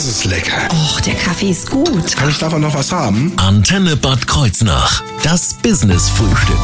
Das 0.00 0.08
ist 0.08 0.24
lecker. 0.24 0.66
Och, 0.72 0.98
der 1.02 1.12
Kaffee 1.12 1.50
ist 1.50 1.68
gut. 1.68 2.16
Kann 2.16 2.30
ich 2.30 2.38
davon 2.38 2.62
noch 2.62 2.74
was 2.74 2.90
haben? 2.90 3.34
Antenne 3.36 3.96
Bad 3.96 4.26
Kreuznach. 4.26 5.02
Das 5.22 5.52
Business-Frühstück. 5.52 6.56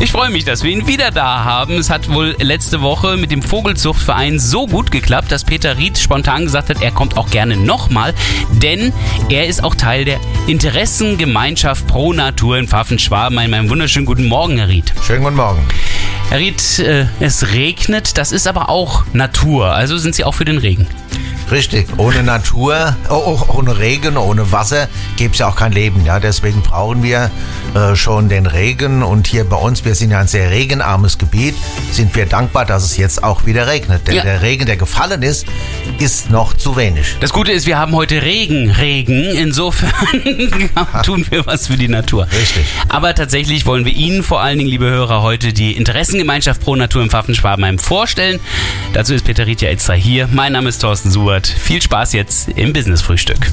Ich 0.00 0.10
freue 0.10 0.30
mich, 0.30 0.46
dass 0.46 0.62
wir 0.62 0.70
ihn 0.70 0.86
wieder 0.86 1.10
da 1.10 1.44
haben. 1.44 1.76
Es 1.76 1.90
hat 1.90 2.08
wohl 2.08 2.34
letzte 2.40 2.80
Woche 2.80 3.18
mit 3.18 3.30
dem 3.30 3.42
Vogelzuchtverein 3.42 4.40
so 4.40 4.66
gut 4.66 4.90
geklappt, 4.90 5.30
dass 5.30 5.44
Peter 5.44 5.76
Ried 5.76 5.98
spontan 5.98 6.44
gesagt 6.44 6.70
hat, 6.70 6.80
er 6.80 6.90
kommt 6.90 7.18
auch 7.18 7.28
gerne 7.28 7.58
nochmal, 7.58 8.14
denn 8.50 8.94
er 9.28 9.46
ist 9.46 9.62
auch 9.62 9.74
Teil 9.74 10.06
der 10.06 10.18
Interessengemeinschaft 10.46 11.86
Pro 11.86 12.14
Natur 12.14 12.56
in 12.56 12.66
Pfaffenschwaben. 12.66 13.36
Einen 13.36 13.68
wunderschönen 13.68 14.06
guten 14.06 14.24
Morgen, 14.24 14.56
Herr 14.56 14.68
Ried. 14.68 14.90
Schönen 15.06 15.22
guten 15.22 15.36
Morgen. 15.36 15.60
Herr 16.30 16.38
Ried, 16.38 16.78
äh, 16.78 17.04
es 17.20 17.52
regnet, 17.52 18.16
das 18.16 18.32
ist 18.32 18.46
aber 18.46 18.70
auch 18.70 19.04
Natur, 19.12 19.66
also 19.74 19.98
sind 19.98 20.14
Sie 20.14 20.24
auch 20.24 20.34
für 20.34 20.46
den 20.46 20.56
Regen. 20.56 20.86
Richtig, 21.50 21.86
ohne 21.98 22.22
Natur, 22.22 22.96
oh, 23.10 23.38
oh, 23.48 23.58
ohne 23.58 23.78
Regen, 23.78 24.16
ohne 24.16 24.50
Wasser 24.50 24.88
gäbe 25.16 25.32
es 25.34 25.38
ja 25.38 25.48
auch 25.48 25.56
kein 25.56 25.72
Leben. 25.72 26.04
Ja, 26.04 26.18
deswegen 26.18 26.62
brauchen 26.62 27.02
wir 27.02 27.30
äh, 27.74 27.94
schon 27.96 28.28
den 28.28 28.46
Regen. 28.46 29.02
Und 29.02 29.26
hier 29.26 29.44
bei 29.44 29.56
uns, 29.56 29.84
wir 29.84 29.94
sind 29.94 30.10
ja 30.10 30.20
ein 30.20 30.26
sehr 30.26 30.50
regenarmes 30.50 31.18
Gebiet, 31.18 31.54
sind 31.92 32.14
wir 32.16 32.26
dankbar, 32.26 32.64
dass 32.64 32.82
es 32.84 32.96
jetzt 32.96 33.22
auch 33.22 33.46
wieder 33.46 33.66
regnet. 33.66 34.06
Denn 34.08 34.16
Ja. 34.16 34.22
der 34.22 34.42
Regen, 34.42 34.66
der 34.66 34.76
gefallen 34.76 35.22
ist, 35.22 35.46
ist 35.98 36.30
noch 36.30 36.54
zu 36.54 36.76
wenig. 36.76 37.16
Das 37.20 37.32
Gute 37.32 37.52
ist, 37.52 37.66
wir 37.66 37.78
haben 37.78 37.92
heute 37.92 38.22
Regen, 38.22 38.70
Regen. 38.70 39.24
Insofern 39.24 39.90
tun 41.04 41.26
wir 41.30 41.46
was 41.46 41.66
für 41.66 41.76
die 41.76 41.88
Natur. 41.88 42.26
Richtig. 42.32 42.64
Aber 42.88 43.14
tatsächlich 43.14 43.66
wollen 43.66 43.84
wir 43.84 43.92
Ihnen 43.92 44.22
vor 44.22 44.40
allen 44.40 44.58
Dingen, 44.58 44.70
liebe 44.70 44.86
Hörer, 44.86 45.22
heute 45.22 45.52
die 45.52 45.72
Interessengemeinschaft 45.72 46.62
Pro 46.62 46.74
Natur 46.74 47.02
im 47.02 47.10
Pfaffenschwabenheim 47.10 47.78
vorstellen. 47.78 48.40
Dazu 48.94 49.14
ist 49.14 49.24
Peter 49.24 49.46
Rietja 49.46 49.68
extra 49.68 49.92
hier. 49.92 50.28
Mein 50.32 50.52
Name 50.52 50.68
ist 50.70 50.78
Thorsten 50.78 51.10
Suert. 51.34 51.46
Viel 51.48 51.82
Spaß 51.82 52.12
jetzt 52.12 52.48
im 52.50 52.72
Business-Frühstück. 52.72 53.50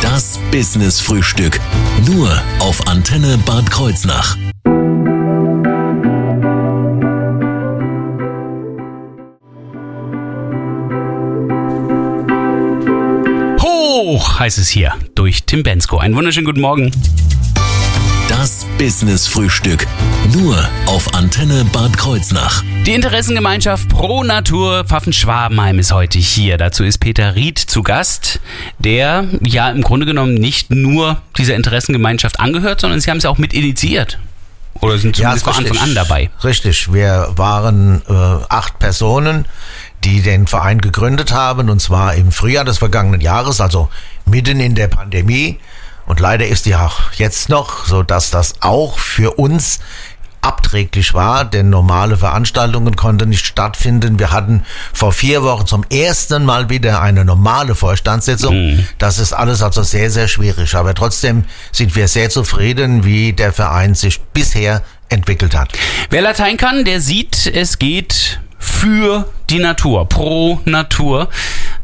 Das 0.00 0.38
Business-Frühstück. 0.50 1.60
Nur 2.06 2.30
auf 2.58 2.86
Antenne 2.86 3.36
Bad 3.44 3.70
Kreuznach. 3.70 4.36
Hoch 13.60 14.38
heißt 14.38 14.58
es 14.58 14.68
hier 14.68 14.94
durch 15.14 15.44
Tim 15.44 15.62
Bensko. 15.62 15.98
Einen 15.98 16.16
wunderschönen 16.16 16.46
guten 16.46 16.62
Morgen. 16.62 16.90
Das 18.28 18.66
Business-Frühstück. 18.78 19.86
Nur 20.32 20.56
auf 20.86 21.12
Antenne 21.12 21.64
Bad 21.72 21.98
Kreuznach. 21.98 22.62
Die 22.86 22.94
Interessengemeinschaft 22.94 23.88
Pro 23.90 24.24
Natur 24.24 24.84
Pfaffenschwabenheim 24.84 25.78
ist 25.78 25.92
heute 25.92 26.18
hier. 26.18 26.56
Dazu 26.56 26.84
ist 26.84 26.98
Peter 26.98 27.34
Ried 27.34 27.58
zu 27.58 27.82
Gast, 27.82 28.40
der 28.78 29.26
ja 29.46 29.68
im 29.68 29.82
Grunde 29.82 30.06
genommen 30.06 30.34
nicht 30.34 30.70
nur 30.70 31.20
dieser 31.36 31.54
Interessengemeinschaft 31.54 32.40
angehört, 32.40 32.80
sondern 32.80 32.98
Sie 33.00 33.10
haben 33.10 33.18
es 33.18 33.24
ja 33.24 33.30
auch 33.30 33.38
mit 33.38 33.52
initiiert. 33.52 34.18
Oder 34.80 34.96
sind 34.98 35.16
zumindest 35.16 35.44
von 35.44 35.54
Anfang 35.54 35.78
an 35.78 35.94
dabei. 35.94 36.30
Richtig, 36.42 36.92
wir 36.92 37.28
waren 37.36 38.02
äh, 38.08 38.12
acht 38.48 38.78
Personen, 38.78 39.44
die 40.02 40.22
den 40.22 40.46
Verein 40.46 40.80
gegründet 40.80 41.32
haben, 41.32 41.68
und 41.68 41.80
zwar 41.80 42.14
im 42.14 42.32
Frühjahr 42.32 42.64
des 42.64 42.78
vergangenen 42.78 43.20
Jahres, 43.20 43.60
also 43.60 43.88
mitten 44.24 44.60
in 44.60 44.74
der 44.74 44.88
Pandemie. 44.88 45.58
Und 46.06 46.20
leider 46.20 46.46
ist 46.46 46.66
die 46.66 46.74
auch 46.74 47.12
jetzt 47.12 47.48
noch, 47.48 47.86
so 47.86 48.02
dass 48.02 48.30
das 48.30 48.54
auch 48.60 48.98
für 48.98 49.38
uns 49.38 49.80
abträglich 50.44 51.14
war, 51.14 51.46
denn 51.46 51.70
normale 51.70 52.18
Veranstaltungen 52.18 52.96
konnten 52.96 53.30
nicht 53.30 53.46
stattfinden. 53.46 54.18
Wir 54.18 54.30
hatten 54.30 54.62
vor 54.92 55.12
vier 55.12 55.42
Wochen 55.42 55.66
zum 55.66 55.84
ersten 55.90 56.44
Mal 56.44 56.68
wieder 56.68 57.00
eine 57.00 57.24
normale 57.24 57.74
Vorstandssitzung. 57.74 58.84
Das 58.98 59.18
ist 59.18 59.32
alles 59.32 59.62
also 59.62 59.82
sehr, 59.82 60.10
sehr 60.10 60.28
schwierig. 60.28 60.74
Aber 60.74 60.94
trotzdem 60.94 61.44
sind 61.72 61.96
wir 61.96 62.08
sehr 62.08 62.28
zufrieden, 62.28 63.04
wie 63.04 63.32
der 63.32 63.54
Verein 63.54 63.94
sich 63.94 64.20
bisher 64.20 64.82
entwickelt 65.08 65.56
hat. 65.56 65.72
Wer 66.10 66.20
Latein 66.20 66.58
kann, 66.58 66.84
der 66.84 67.00
sieht, 67.00 67.46
es 67.46 67.78
geht 67.78 68.40
für 68.58 69.26
die 69.48 69.58
Natur, 69.58 70.08
pro 70.08 70.60
Natur. 70.66 71.28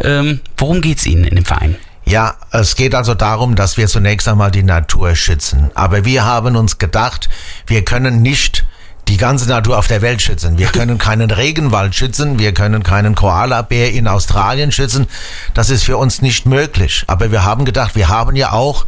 Ähm, 0.02 0.40
worum 0.58 0.82
geht's 0.82 1.06
Ihnen 1.06 1.24
in 1.24 1.36
dem 1.36 1.44
Verein? 1.46 1.76
Ja, 2.10 2.34
es 2.50 2.74
geht 2.74 2.96
also 2.96 3.14
darum, 3.14 3.54
dass 3.54 3.76
wir 3.76 3.86
zunächst 3.86 4.26
einmal 4.26 4.50
die 4.50 4.64
Natur 4.64 5.14
schützen. 5.14 5.70
Aber 5.76 6.04
wir 6.04 6.24
haben 6.24 6.56
uns 6.56 6.78
gedacht, 6.78 7.28
wir 7.68 7.84
können 7.84 8.20
nicht 8.20 8.66
die 9.06 9.16
ganze 9.16 9.48
Natur 9.48 9.78
auf 9.78 9.86
der 9.86 10.02
Welt 10.02 10.20
schützen. 10.20 10.58
Wir 10.58 10.66
können 10.66 10.98
keinen 10.98 11.30
Regenwald 11.30 11.94
schützen, 11.94 12.40
wir 12.40 12.52
können 12.52 12.82
keinen 12.82 13.14
Koalabär 13.14 13.92
in 13.92 14.08
Australien 14.08 14.72
schützen. 14.72 15.06
Das 15.54 15.70
ist 15.70 15.84
für 15.84 15.98
uns 15.98 16.20
nicht 16.20 16.46
möglich. 16.46 17.04
Aber 17.06 17.30
wir 17.30 17.44
haben 17.44 17.64
gedacht, 17.64 17.94
wir 17.94 18.08
haben 18.08 18.34
ja 18.34 18.50
auch 18.50 18.86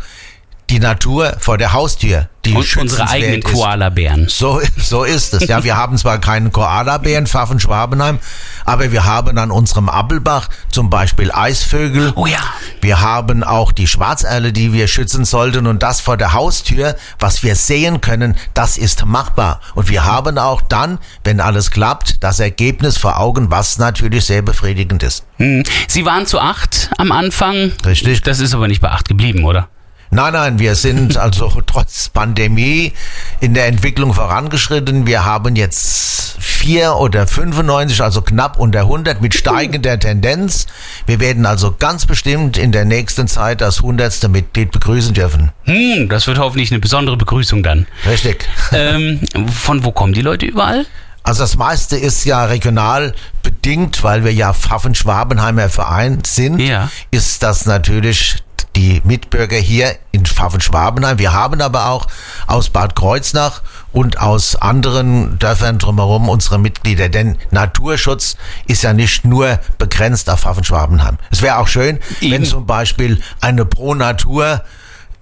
die 0.72 0.80
Natur 0.80 1.36
vor 1.38 1.58
der 1.58 1.74
Haustür, 1.74 2.28
die 2.46 2.54
Und 2.54 2.76
unsere 2.78 3.06
eigenen. 3.06 3.42
Koalabären. 3.42 4.26
So, 4.28 4.62
so 4.78 5.04
ist 5.04 5.34
es. 5.34 5.46
Ja, 5.46 5.64
wir 5.64 5.76
haben 5.76 5.98
zwar 5.98 6.18
keinen 6.18 6.50
Koalabären, 6.50 7.26
Pfaffen-Schwabenheim, 7.26 8.18
aber 8.64 8.90
wir 8.90 9.04
haben 9.04 9.36
an 9.36 9.50
unserem 9.50 9.90
Appelbach 9.90 10.48
zum 10.70 10.88
Beispiel 10.88 11.30
Eisvögel. 11.30 12.14
Oh 12.16 12.24
ja. 12.24 12.38
Wir 12.80 13.02
haben 13.02 13.44
auch 13.44 13.70
die 13.70 13.86
Schwarzerle, 13.86 14.54
die 14.54 14.72
wir 14.72 14.88
schützen 14.88 15.26
sollten 15.26 15.66
und 15.66 15.82
das 15.82 16.00
vor 16.00 16.16
der 16.16 16.32
Haustür, 16.32 16.96
was 17.18 17.42
wir 17.42 17.54
sehen 17.54 18.00
können, 18.00 18.34
das 18.54 18.78
ist 18.78 19.04
machbar. 19.04 19.60
Und 19.74 19.90
wir 19.90 20.06
haben 20.06 20.38
auch 20.38 20.62
dann, 20.62 20.98
wenn 21.22 21.40
alles 21.40 21.70
klappt, 21.70 22.24
das 22.24 22.40
Ergebnis 22.40 22.96
vor 22.96 23.20
Augen, 23.20 23.50
was 23.50 23.76
natürlich 23.76 24.24
sehr 24.24 24.40
befriedigend 24.40 25.02
ist. 25.02 25.24
Hm. 25.36 25.64
Sie 25.86 26.06
waren 26.06 26.26
zu 26.26 26.40
acht 26.40 26.90
am 26.96 27.12
Anfang. 27.12 27.72
Richtig. 27.84 28.22
Das 28.22 28.40
ist 28.40 28.54
aber 28.54 28.68
nicht 28.68 28.80
bei 28.80 28.90
acht 28.90 29.06
geblieben, 29.06 29.44
oder? 29.44 29.68
Nein, 30.14 30.34
nein, 30.34 30.58
wir 30.58 30.74
sind 30.74 31.16
also 31.16 31.50
trotz 31.66 32.10
Pandemie 32.10 32.92
in 33.40 33.54
der 33.54 33.66
Entwicklung 33.66 34.12
vorangeschritten. 34.12 35.06
Wir 35.06 35.24
haben 35.24 35.56
jetzt 35.56 36.36
vier 36.38 36.96
oder 36.96 37.26
95, 37.26 38.02
also 38.02 38.20
knapp 38.20 38.58
unter 38.58 38.80
100 38.80 39.22
mit 39.22 39.34
steigender 39.34 39.98
Tendenz. 39.98 40.66
Wir 41.06 41.18
werden 41.18 41.46
also 41.46 41.74
ganz 41.78 42.04
bestimmt 42.04 42.58
in 42.58 42.72
der 42.72 42.84
nächsten 42.84 43.26
Zeit 43.26 43.62
das 43.62 43.80
hundertste 43.80 44.28
Mitglied 44.28 44.70
begrüßen 44.70 45.14
dürfen. 45.14 45.50
Hm, 45.64 46.10
das 46.10 46.26
wird 46.26 46.38
hoffentlich 46.38 46.70
eine 46.70 46.80
besondere 46.80 47.16
Begrüßung 47.16 47.62
dann. 47.62 47.86
Richtig. 48.06 48.46
ähm, 48.72 49.20
von 49.50 49.82
wo 49.82 49.92
kommen 49.92 50.12
die 50.12 50.20
Leute 50.22 50.44
überall? 50.44 50.84
Also 51.22 51.42
das 51.42 51.56
meiste 51.56 51.96
ist 51.96 52.24
ja 52.26 52.44
regional 52.44 53.14
bedingt, 53.42 54.02
weil 54.02 54.24
wir 54.24 54.32
ja 54.34 54.52
Pfaffen-Schwabenheimer 54.52 55.70
Verein 55.70 56.18
sind, 56.26 56.58
Ja. 56.58 56.90
ist 57.10 57.42
das 57.42 57.64
natürlich 57.64 58.42
die 58.76 59.02
Mitbürger 59.04 59.56
hier 59.56 59.96
in 60.12 60.24
Pfaffen-Schwabenheim. 60.24 61.18
Wir 61.18 61.32
haben 61.32 61.60
aber 61.60 61.88
auch 61.88 62.06
aus 62.46 62.70
Bad 62.70 62.96
Kreuznach 62.96 63.62
und 63.92 64.18
aus 64.20 64.56
anderen 64.56 65.38
Dörfern 65.38 65.78
drumherum 65.78 66.28
unsere 66.28 66.58
Mitglieder, 66.58 67.08
denn 67.08 67.38
Naturschutz 67.50 68.36
ist 68.66 68.82
ja 68.82 68.92
nicht 68.92 69.24
nur 69.24 69.58
begrenzt 69.78 70.30
auf 70.30 70.40
Pfaffen-Schwabenheim. 70.40 71.18
Es 71.30 71.42
wäre 71.42 71.58
auch 71.58 71.68
schön, 71.68 71.98
Eben. 72.20 72.32
wenn 72.32 72.44
zum 72.44 72.66
Beispiel 72.66 73.20
eine 73.40 73.64
Pro-Natur 73.64 74.62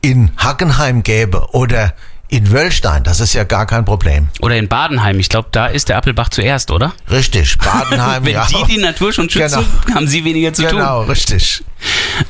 in 0.00 0.30
Hackenheim 0.36 1.02
gäbe 1.02 1.48
oder 1.52 1.92
in 2.30 2.50
Wöllstein. 2.52 3.02
Das 3.02 3.18
ist 3.20 3.34
ja 3.34 3.44
gar 3.44 3.66
kein 3.66 3.84
Problem. 3.84 4.28
Oder 4.40 4.56
in 4.56 4.68
Badenheim. 4.68 5.18
Ich 5.18 5.28
glaube, 5.28 5.48
da 5.50 5.66
ist 5.66 5.88
der 5.88 5.96
Appelbach 5.96 6.28
zuerst, 6.28 6.70
oder? 6.70 6.94
Richtig, 7.10 7.58
Badenheim. 7.64 8.24
Wenn 8.24 8.32
ja. 8.34 8.46
die 8.46 8.74
die 8.74 8.80
Natur 8.80 9.12
schon 9.12 9.28
schützen, 9.28 9.64
haben 9.94 10.06
sie 10.06 10.24
weniger 10.24 10.52
zu 10.52 10.62
Genau, 10.62 11.02
richtig. 11.02 11.58
tun. 11.58 11.66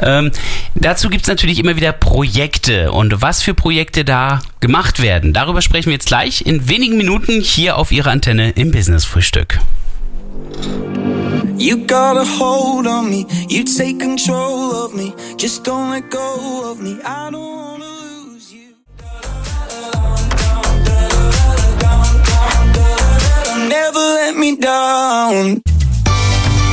Ähm, 0.00 0.30
dazu 0.74 1.10
gibt's 1.10 1.28
natürlich 1.28 1.58
immer 1.58 1.76
wieder 1.76 1.92
Projekte 1.92 2.92
und 2.92 3.20
was 3.20 3.42
für 3.42 3.52
Projekte 3.52 4.04
da 4.04 4.40
gemacht 4.60 5.02
werden. 5.02 5.32
Darüber 5.34 5.60
sprechen 5.60 5.86
wir 5.86 5.94
jetzt 5.94 6.06
gleich 6.06 6.46
in 6.46 6.68
wenigen 6.68 6.96
Minuten 6.96 7.40
hier 7.40 7.76
auf 7.76 7.92
Ihrer 7.92 8.10
Antenne 8.10 8.50
im 8.50 8.70
Business-Frühstück. 8.70 9.60
You 11.58 11.76
got 11.86 12.16
a 12.16 12.24
hold 12.38 12.86
on 12.86 13.10
me, 13.10 13.26
you 13.48 13.64
take 13.64 13.98
control 13.98 14.70
of 14.72 14.94
me. 14.94 15.12
Just 15.38 15.66
don't 15.66 15.90
let 15.90 16.10
go 16.10 16.70
of 16.70 16.80
me. 16.80 16.96
I 17.04 17.30
don't 17.30 17.69
Never 23.70 24.16
let 24.16 24.36
me 24.36 24.58
down. 24.58 25.62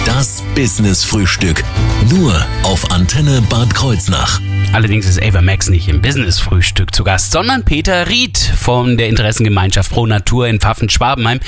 Das 0.04 0.42
Business-Frühstück. 0.56 1.64
Nur 2.10 2.34
auf 2.64 2.90
Antenne 2.90 3.44
Bad 3.52 3.76
Kreuznach. 3.76 4.42
Allerdings 4.74 5.06
ist 5.06 5.22
Ava 5.22 5.44
Max 5.44 5.70
nicht 5.70 5.90
im 5.90 6.02
Business-Frühstück 6.02 6.96
zu 6.96 7.04
Gast, 7.04 7.32
sondern 7.32 7.64
Peter 7.64 8.10
Ried 8.10 8.40
von 8.40 8.98
der 8.98 9.10
Interessengemeinschaft 9.10 9.92
Pro 9.92 10.08
Natur 10.08 10.48
in 10.48 10.60
Pfaffen-Schwabenheim. 10.60 11.40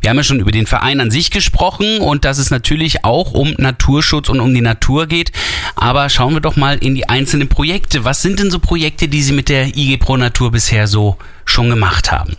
Wir 0.00 0.08
haben 0.08 0.16
ja 0.16 0.22
schon 0.22 0.40
über 0.40 0.50
den 0.50 0.66
Verein 0.66 1.02
an 1.02 1.10
sich 1.10 1.30
gesprochen 1.30 1.98
und 1.98 2.24
dass 2.24 2.38
es 2.38 2.50
natürlich 2.50 3.04
auch 3.04 3.32
um 3.32 3.54
Naturschutz 3.58 4.30
und 4.30 4.40
um 4.40 4.54
die 4.54 4.62
Natur 4.62 5.08
geht. 5.08 5.30
Aber 5.74 6.08
schauen 6.08 6.32
wir 6.32 6.40
doch 6.40 6.56
mal 6.56 6.78
in 6.78 6.94
die 6.94 7.06
einzelnen 7.06 7.48
Projekte. 7.48 8.04
Was 8.04 8.22
sind 8.22 8.40
denn 8.40 8.50
so 8.50 8.60
Projekte, 8.60 9.08
die 9.08 9.20
Sie 9.20 9.34
mit 9.34 9.50
der 9.50 9.76
IG 9.76 9.98
Pro 9.98 10.16
Natur 10.16 10.52
bisher 10.52 10.86
so 10.86 11.18
schon 11.44 11.68
gemacht 11.68 12.12
haben? 12.12 12.34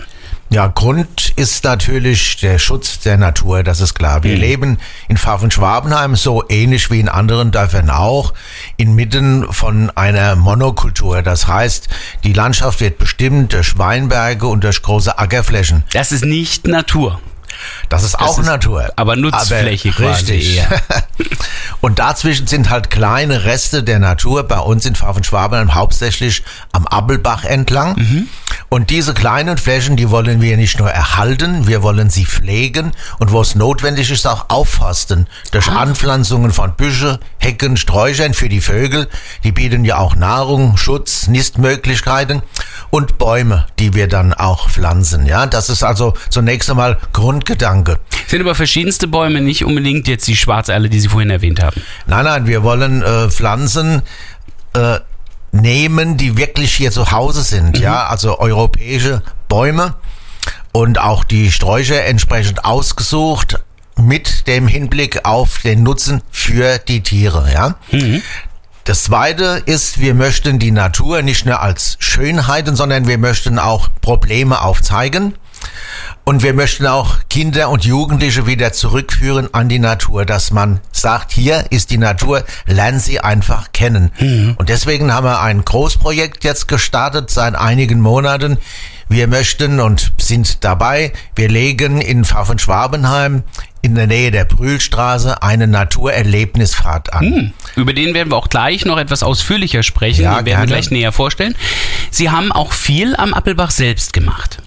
Ja, 0.49 0.67
Grund 0.67 1.33
ist 1.35 1.65
natürlich 1.65 2.37
der 2.37 2.57
Schutz 2.57 2.99
der 2.99 3.17
Natur, 3.17 3.63
das 3.63 3.81
ist 3.81 3.95
klar. 3.95 4.23
Wir 4.23 4.37
leben 4.37 4.77
in 5.09 5.17
Pfaffen-Schwabenheim 5.17 6.15
so 6.15 6.41
ähnlich 6.47 6.89
wie 6.89 7.01
in 7.01 7.09
anderen 7.09 7.51
Dörfern 7.51 7.89
auch, 7.89 8.33
inmitten 8.77 9.51
von 9.51 9.91
einer 9.95 10.37
Monokultur. 10.37 11.21
Das 11.21 11.47
heißt, 11.47 11.89
die 12.23 12.31
Landschaft 12.31 12.79
wird 12.79 12.97
bestimmt 12.97 13.51
durch 13.51 13.77
Weinberge 13.77 14.47
und 14.47 14.63
durch 14.63 14.81
große 14.81 15.19
Ackerflächen. 15.19 15.83
Das 15.91 16.13
ist 16.13 16.23
nicht 16.23 16.65
Natur. 16.65 17.19
Das 17.89 18.03
ist 18.03 18.19
auch 18.19 18.37
ist 18.39 18.45
Natur. 18.45 18.91
aber 18.95 19.15
Nutzfläche 19.15 19.91
quasi 19.91 20.33
richtig. 20.33 20.63
Und 21.81 21.99
dazwischen 21.99 22.47
sind 22.47 22.69
halt 22.69 22.89
kleine 22.89 23.43
Reste 23.45 23.83
der 23.83 23.99
Natur 23.99 24.43
bei 24.43 24.59
uns 24.59 24.85
in 24.85 24.95
Pfaffen-Schwabenheim 24.95 25.75
hauptsächlich 25.75 26.43
am 26.71 26.87
Appelbach 26.87 27.43
entlang. 27.43 27.95
Mhm. 27.97 28.27
Und 28.69 28.89
diese 28.89 29.13
kleinen 29.13 29.57
Flächen, 29.57 29.95
die 29.95 30.09
wollen 30.09 30.41
wir 30.41 30.57
nicht 30.57 30.79
nur 30.79 30.89
erhalten, 30.89 31.67
wir 31.67 31.83
wollen 31.83 32.09
sie 32.09 32.25
pflegen 32.25 32.91
und 33.19 33.31
wo 33.31 33.41
es 33.41 33.55
notwendig 33.55 34.09
ist, 34.11 34.25
auch 34.27 34.49
aufforsten. 34.49 35.27
Durch 35.51 35.67
Ah. 35.67 35.81
Anpflanzungen 35.81 36.51
von 36.51 36.73
Büsche, 36.75 37.19
Hecken, 37.37 37.77
Sträuchern 37.77 38.33
für 38.33 38.49
die 38.49 38.61
Vögel. 38.61 39.07
Die 39.43 39.51
bieten 39.51 39.85
ja 39.85 39.97
auch 39.97 40.15
Nahrung, 40.15 40.77
Schutz, 40.77 41.27
Nistmöglichkeiten 41.27 42.41
und 42.89 43.17
Bäume, 43.17 43.65
die 43.79 43.93
wir 43.93 44.07
dann 44.07 44.33
auch 44.33 44.69
pflanzen. 44.69 45.25
Ja, 45.25 45.45
das 45.45 45.69
ist 45.69 45.83
also 45.83 46.13
zunächst 46.29 46.69
einmal 46.69 46.97
Grundgedanke. 47.13 47.99
Sind 48.27 48.41
aber 48.41 48.55
verschiedenste 48.55 49.07
Bäume, 49.07 49.41
nicht 49.41 49.63
unbedingt 49.63 50.07
jetzt 50.07 50.27
die 50.27 50.35
Schwarzerle, 50.35 50.89
die 50.89 50.99
Sie 50.99 51.09
vorhin 51.09 51.29
erwähnt 51.29 51.61
haben. 51.61 51.81
Nein, 52.05 52.25
nein, 52.25 52.47
wir 52.47 52.63
wollen 52.63 53.01
äh, 53.01 53.29
Pflanzen 53.29 54.01
äh, 54.73 54.99
nehmen, 55.51 56.17
die 56.17 56.37
wirklich 56.37 56.73
hier 56.73 56.91
zu 56.91 57.11
Hause 57.11 57.43
sind. 57.43 57.79
Ja, 57.79 58.07
also 58.07 58.39
europäische 58.39 59.21
Bäume 59.47 59.95
und 60.71 60.99
auch 60.99 61.23
die 61.23 61.51
Sträucher 61.51 62.03
entsprechend 62.05 62.65
ausgesucht 62.65 63.59
mit 63.99 64.47
dem 64.47 64.67
Hinblick 64.67 65.25
auf 65.25 65.59
den 65.63 65.83
Nutzen 65.83 66.21
für 66.31 66.77
die 66.77 67.01
Tiere. 67.01 67.49
Ja. 67.51 67.75
Das 68.87 69.03
zweite 69.03 69.61
ist, 69.65 69.99
wir 69.99 70.13
möchten 70.13 70.59
die 70.59 70.71
Natur 70.71 71.21
nicht 71.21 71.45
nur 71.45 71.59
als 71.59 71.97
Schönheiten, 71.99 72.77
sondern 72.77 73.05
wir 73.05 73.17
möchten 73.17 73.59
auch 73.59 73.89
Probleme 73.99 74.61
aufzeigen. 74.61 75.33
Und 76.23 76.41
wir 76.41 76.53
möchten 76.53 76.87
auch 76.87 77.17
Kinder 77.29 77.69
und 77.69 77.83
Jugendliche 77.83 78.47
wieder 78.47 78.71
zurückführen 78.71 79.53
an 79.53 79.67
die 79.67 79.79
Natur, 79.79 80.23
dass 80.23 80.51
man 80.51 80.79
sagt, 80.93 81.33
hier 81.33 81.65
ist 81.69 81.91
die 81.91 81.97
Natur, 81.97 82.45
lernen 82.65 83.01
sie 83.01 83.19
einfach 83.19 83.73
kennen. 83.73 84.13
Und 84.57 84.69
deswegen 84.69 85.13
haben 85.13 85.25
wir 85.25 85.41
ein 85.41 85.65
Großprojekt 85.65 86.45
jetzt 86.45 86.69
gestartet 86.69 87.29
seit 87.29 87.55
einigen 87.55 87.99
Monaten. 87.99 88.57
Wir 89.09 89.27
möchten 89.27 89.81
und 89.81 90.13
sind 90.17 90.63
dabei, 90.63 91.11
wir 91.35 91.49
legen 91.49 91.99
in 91.99 92.23
Pfaffen-Schwabenheim 92.23 93.43
in 93.81 93.95
der 93.95 94.07
Nähe 94.07 94.31
der 94.31 94.45
Brühlstraße 94.45 95.41
eine 95.43 95.67
Naturerlebnisfahrt 95.67 97.13
an. 97.13 97.53
Über 97.75 97.93
den 97.93 98.13
werden 98.13 98.31
wir 98.31 98.37
auch 98.37 98.49
gleich 98.49 98.85
noch 98.85 98.97
etwas 98.97 99.23
ausführlicher 99.23 99.83
sprechen. 99.83 100.23
Ja, 100.23 100.37
den 100.37 100.45
werden 100.45 100.45
wir 100.45 100.53
gerne. 100.53 100.67
gleich 100.67 100.91
näher 100.91 101.11
vorstellen. 101.11 101.55
Sie 102.11 102.29
haben 102.29 102.51
auch 102.51 102.73
viel 102.73 103.15
am 103.15 103.33
Appelbach 103.33 103.71
selbst 103.71 104.13
gemacht. 104.13 104.59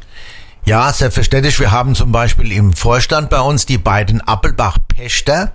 Ja, 0.65 0.93
selbstverständlich. 0.93 1.59
Wir 1.59 1.71
haben 1.71 1.95
zum 1.95 2.13
Beispiel 2.13 2.53
im 2.53 2.73
Vorstand 2.73 3.31
bei 3.31 3.41
uns 3.41 3.67
die 3.67 3.79
beiden 3.79 4.21
Appelbach-Pächter. 4.21 5.53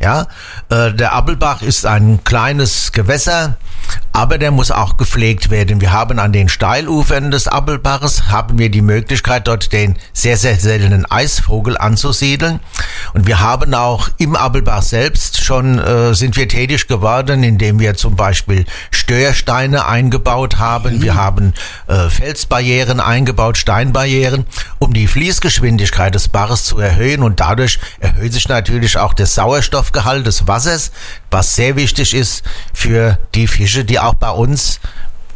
Ja, 0.00 0.26
äh, 0.68 0.92
der 0.92 1.14
Appelbach 1.14 1.62
ist 1.62 1.86
ein 1.86 2.22
kleines 2.24 2.92
Gewässer, 2.92 3.56
aber 4.12 4.38
der 4.38 4.50
muss 4.50 4.70
auch 4.70 4.96
gepflegt 4.96 5.50
werden. 5.50 5.80
Wir 5.80 5.92
haben 5.92 6.18
an 6.18 6.32
den 6.32 6.48
Steilufern 6.48 7.30
des 7.30 7.48
Appelbaches 7.48 8.28
haben 8.28 8.58
wir 8.58 8.70
die 8.70 8.82
Möglichkeit, 8.82 9.46
dort 9.46 9.72
den 9.72 9.96
sehr, 10.12 10.36
sehr 10.36 10.56
seltenen 10.56 11.04
Eisvogel 11.10 11.76
anzusiedeln. 11.76 12.60
Und 13.14 13.26
wir 13.26 13.40
haben 13.40 13.74
auch 13.74 14.08
im 14.18 14.36
Appelbach 14.36 14.82
selbst 14.82 15.44
schon, 15.44 15.78
äh, 15.78 16.14
sind 16.14 16.36
wir 16.36 16.48
tätig 16.48 16.86
geworden, 16.86 17.42
indem 17.42 17.78
wir 17.78 17.94
zum 17.94 18.16
Beispiel 18.16 18.64
Störsteine 18.90 19.86
eingebaut 19.86 20.58
haben. 20.58 21.02
Wir 21.02 21.14
haben 21.14 21.52
äh, 21.86 22.08
Felsbarrieren 22.08 23.00
eingebaut, 23.00 23.58
Steinbarrieren, 23.58 24.46
um 24.78 24.92
die 24.92 25.06
Fließgeschwindigkeit 25.06 26.14
des 26.14 26.28
Baches 26.28 26.64
zu 26.64 26.78
erhöhen. 26.78 27.22
Und 27.22 27.40
dadurch 27.40 27.78
erhöht 28.00 28.32
sich 28.32 28.48
natürlich 28.48 28.96
auch 28.96 29.12
der 29.12 29.26
Sauerstoffgehalt 29.46 30.26
des 30.26 30.48
Wassers, 30.48 30.90
was 31.30 31.54
sehr 31.54 31.76
wichtig 31.76 32.14
ist 32.14 32.42
für 32.74 33.16
die 33.36 33.46
Fische, 33.46 33.84
die 33.84 34.00
auch 34.00 34.14
bei 34.14 34.30
uns 34.30 34.80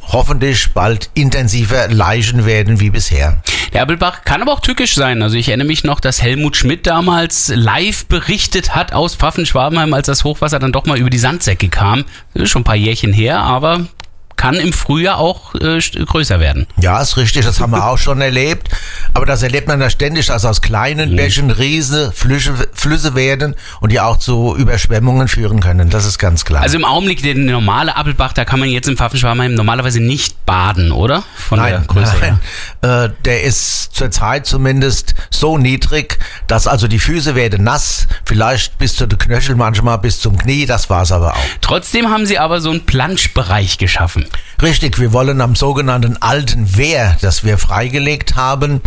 hoffentlich 0.08 0.72
bald 0.72 1.10
intensiver 1.14 1.86
laichen 1.86 2.44
werden 2.44 2.80
wie 2.80 2.90
bisher. 2.90 3.40
Der 3.72 3.82
Appelbach 3.82 4.24
kann 4.24 4.42
aber 4.42 4.52
auch 4.52 4.60
tückisch 4.60 4.96
sein. 4.96 5.22
Also 5.22 5.36
ich 5.36 5.46
erinnere 5.46 5.68
mich 5.68 5.84
noch, 5.84 6.00
dass 6.00 6.20
Helmut 6.20 6.56
Schmidt 6.56 6.88
damals 6.88 7.52
live 7.54 8.06
berichtet 8.06 8.74
hat 8.74 8.92
aus 8.92 9.14
Pfaffen-Schwabenheim, 9.14 9.94
als 9.94 10.06
das 10.06 10.24
Hochwasser 10.24 10.58
dann 10.58 10.72
doch 10.72 10.86
mal 10.86 10.98
über 10.98 11.10
die 11.10 11.18
Sandsäcke 11.18 11.68
kam. 11.68 12.04
Das 12.34 12.42
ist 12.42 12.50
schon 12.50 12.62
ein 12.62 12.64
paar 12.64 12.74
Jährchen 12.74 13.12
her, 13.12 13.38
aber 13.38 13.86
kann 14.40 14.54
im 14.54 14.72
Frühjahr 14.72 15.18
auch 15.18 15.54
äh, 15.54 15.78
größer 15.78 16.40
werden. 16.40 16.66
Ja, 16.80 17.02
ist 17.02 17.18
richtig, 17.18 17.44
das 17.44 17.60
haben 17.60 17.72
wir 17.72 17.84
auch 17.84 17.98
schon 17.98 18.22
erlebt. 18.22 18.70
Aber 19.12 19.26
das 19.26 19.42
erlebt 19.42 19.68
man 19.68 19.82
ja 19.82 19.90
ständig, 19.90 20.28
dass 20.28 20.46
aus 20.46 20.62
kleinen 20.62 21.14
Bächen 21.14 21.50
riese 21.50 22.10
Flüsse, 22.10 22.54
Flüsse 22.72 23.14
werden 23.14 23.54
und 23.82 23.92
die 23.92 24.00
auch 24.00 24.16
zu 24.16 24.56
Überschwemmungen 24.56 25.28
führen 25.28 25.60
können. 25.60 25.90
Das 25.90 26.06
ist 26.06 26.18
ganz 26.18 26.46
klar. 26.46 26.62
Also 26.62 26.78
im 26.78 26.86
Augenblick, 26.86 27.22
der 27.22 27.34
normale 27.34 27.94
Appelbach, 27.96 28.32
da 28.32 28.46
kann 28.46 28.60
man 28.60 28.70
jetzt 28.70 28.88
im 28.88 28.96
Pfaffen-Schwabenheim 28.96 29.52
normalerweise 29.52 30.00
nicht 30.00 30.46
baden, 30.46 30.90
oder? 30.90 31.22
Von 31.36 31.58
der 31.62 31.80
Nein, 31.80 31.86
Größe 31.86 32.18
her. 32.18 32.40
nein. 32.80 33.08
Äh, 33.08 33.10
der 33.26 33.42
ist 33.42 33.94
zurzeit 33.94 34.46
zumindest 34.46 35.14
so 35.28 35.58
niedrig, 35.58 36.18
dass 36.46 36.66
also 36.66 36.88
die 36.88 36.98
Füße 36.98 37.34
werden 37.34 37.64
nass, 37.64 38.08
vielleicht 38.24 38.78
bis 38.78 38.96
zu 38.96 39.06
den 39.06 39.18
Knöchel, 39.18 39.54
manchmal 39.54 39.98
bis 39.98 40.18
zum 40.18 40.38
Knie, 40.38 40.64
das 40.64 40.88
war's 40.88 41.12
aber 41.12 41.34
auch. 41.34 41.44
Trotzdem 41.60 42.08
haben 42.08 42.24
sie 42.24 42.38
aber 42.38 42.62
so 42.62 42.70
einen 42.70 42.86
Planschbereich 42.86 43.76
geschaffen. 43.76 44.29
Richtig, 44.62 44.98
wir 44.98 45.12
wollen 45.12 45.40
am 45.40 45.54
sogenannten 45.54 46.18
alten 46.20 46.76
Wehr, 46.76 47.16
das 47.22 47.44
wir 47.44 47.56
freigelegt 47.56 48.36
haben, 48.36 48.82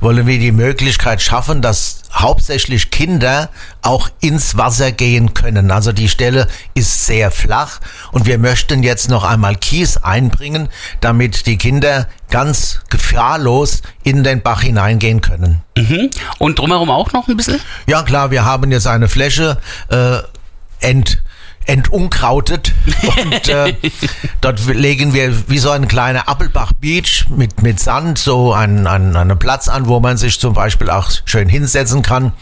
wollen 0.00 0.26
wir 0.26 0.38
die 0.38 0.52
Möglichkeit 0.52 1.22
schaffen, 1.22 1.62
dass 1.62 2.02
hauptsächlich 2.12 2.90
Kinder 2.90 3.48
auch 3.80 4.10
ins 4.20 4.56
Wasser 4.56 4.92
gehen 4.92 5.32
können. 5.32 5.70
Also 5.70 5.92
die 5.92 6.08
Stelle 6.08 6.46
ist 6.74 7.06
sehr 7.06 7.30
flach 7.30 7.80
und 8.12 8.26
wir 8.26 8.38
möchten 8.38 8.82
jetzt 8.82 9.08
noch 9.08 9.24
einmal 9.24 9.56
Kies 9.56 9.96
einbringen, 9.96 10.68
damit 11.00 11.46
die 11.46 11.56
Kinder 11.56 12.06
ganz 12.30 12.80
gefahrlos 12.90 13.82
in 14.02 14.24
den 14.24 14.42
Bach 14.42 14.62
hineingehen 14.62 15.22
können. 15.22 15.62
Mhm. 15.76 16.10
Und 16.38 16.58
drumherum 16.58 16.90
auch 16.90 17.12
noch 17.12 17.28
ein 17.28 17.36
bisschen? 17.36 17.60
Ja 17.86 18.02
klar, 18.02 18.30
wir 18.30 18.44
haben 18.44 18.70
jetzt 18.70 18.86
eine 18.86 19.08
Fläche 19.08 19.58
äh, 19.88 20.18
ent, 20.80 21.22
entunkrautet 21.66 22.72
und 23.16 23.48
äh, 23.48 23.74
dort 24.40 24.64
legen 24.66 25.14
wir 25.14 25.48
wie 25.48 25.58
so 25.58 25.70
ein 25.70 25.88
kleiner 25.88 26.28
Appelbach 26.28 26.72
Beach 26.74 27.26
mit, 27.28 27.62
mit 27.62 27.80
Sand 27.80 28.18
so 28.18 28.52
einen, 28.52 28.86
einen, 28.86 29.16
einen 29.16 29.38
Platz 29.38 29.68
an, 29.68 29.86
wo 29.86 30.00
man 30.00 30.16
sich 30.16 30.38
zum 30.38 30.54
Beispiel 30.54 30.90
auch 30.90 31.10
schön 31.24 31.48
hinsetzen 31.48 32.02
kann. 32.02 32.32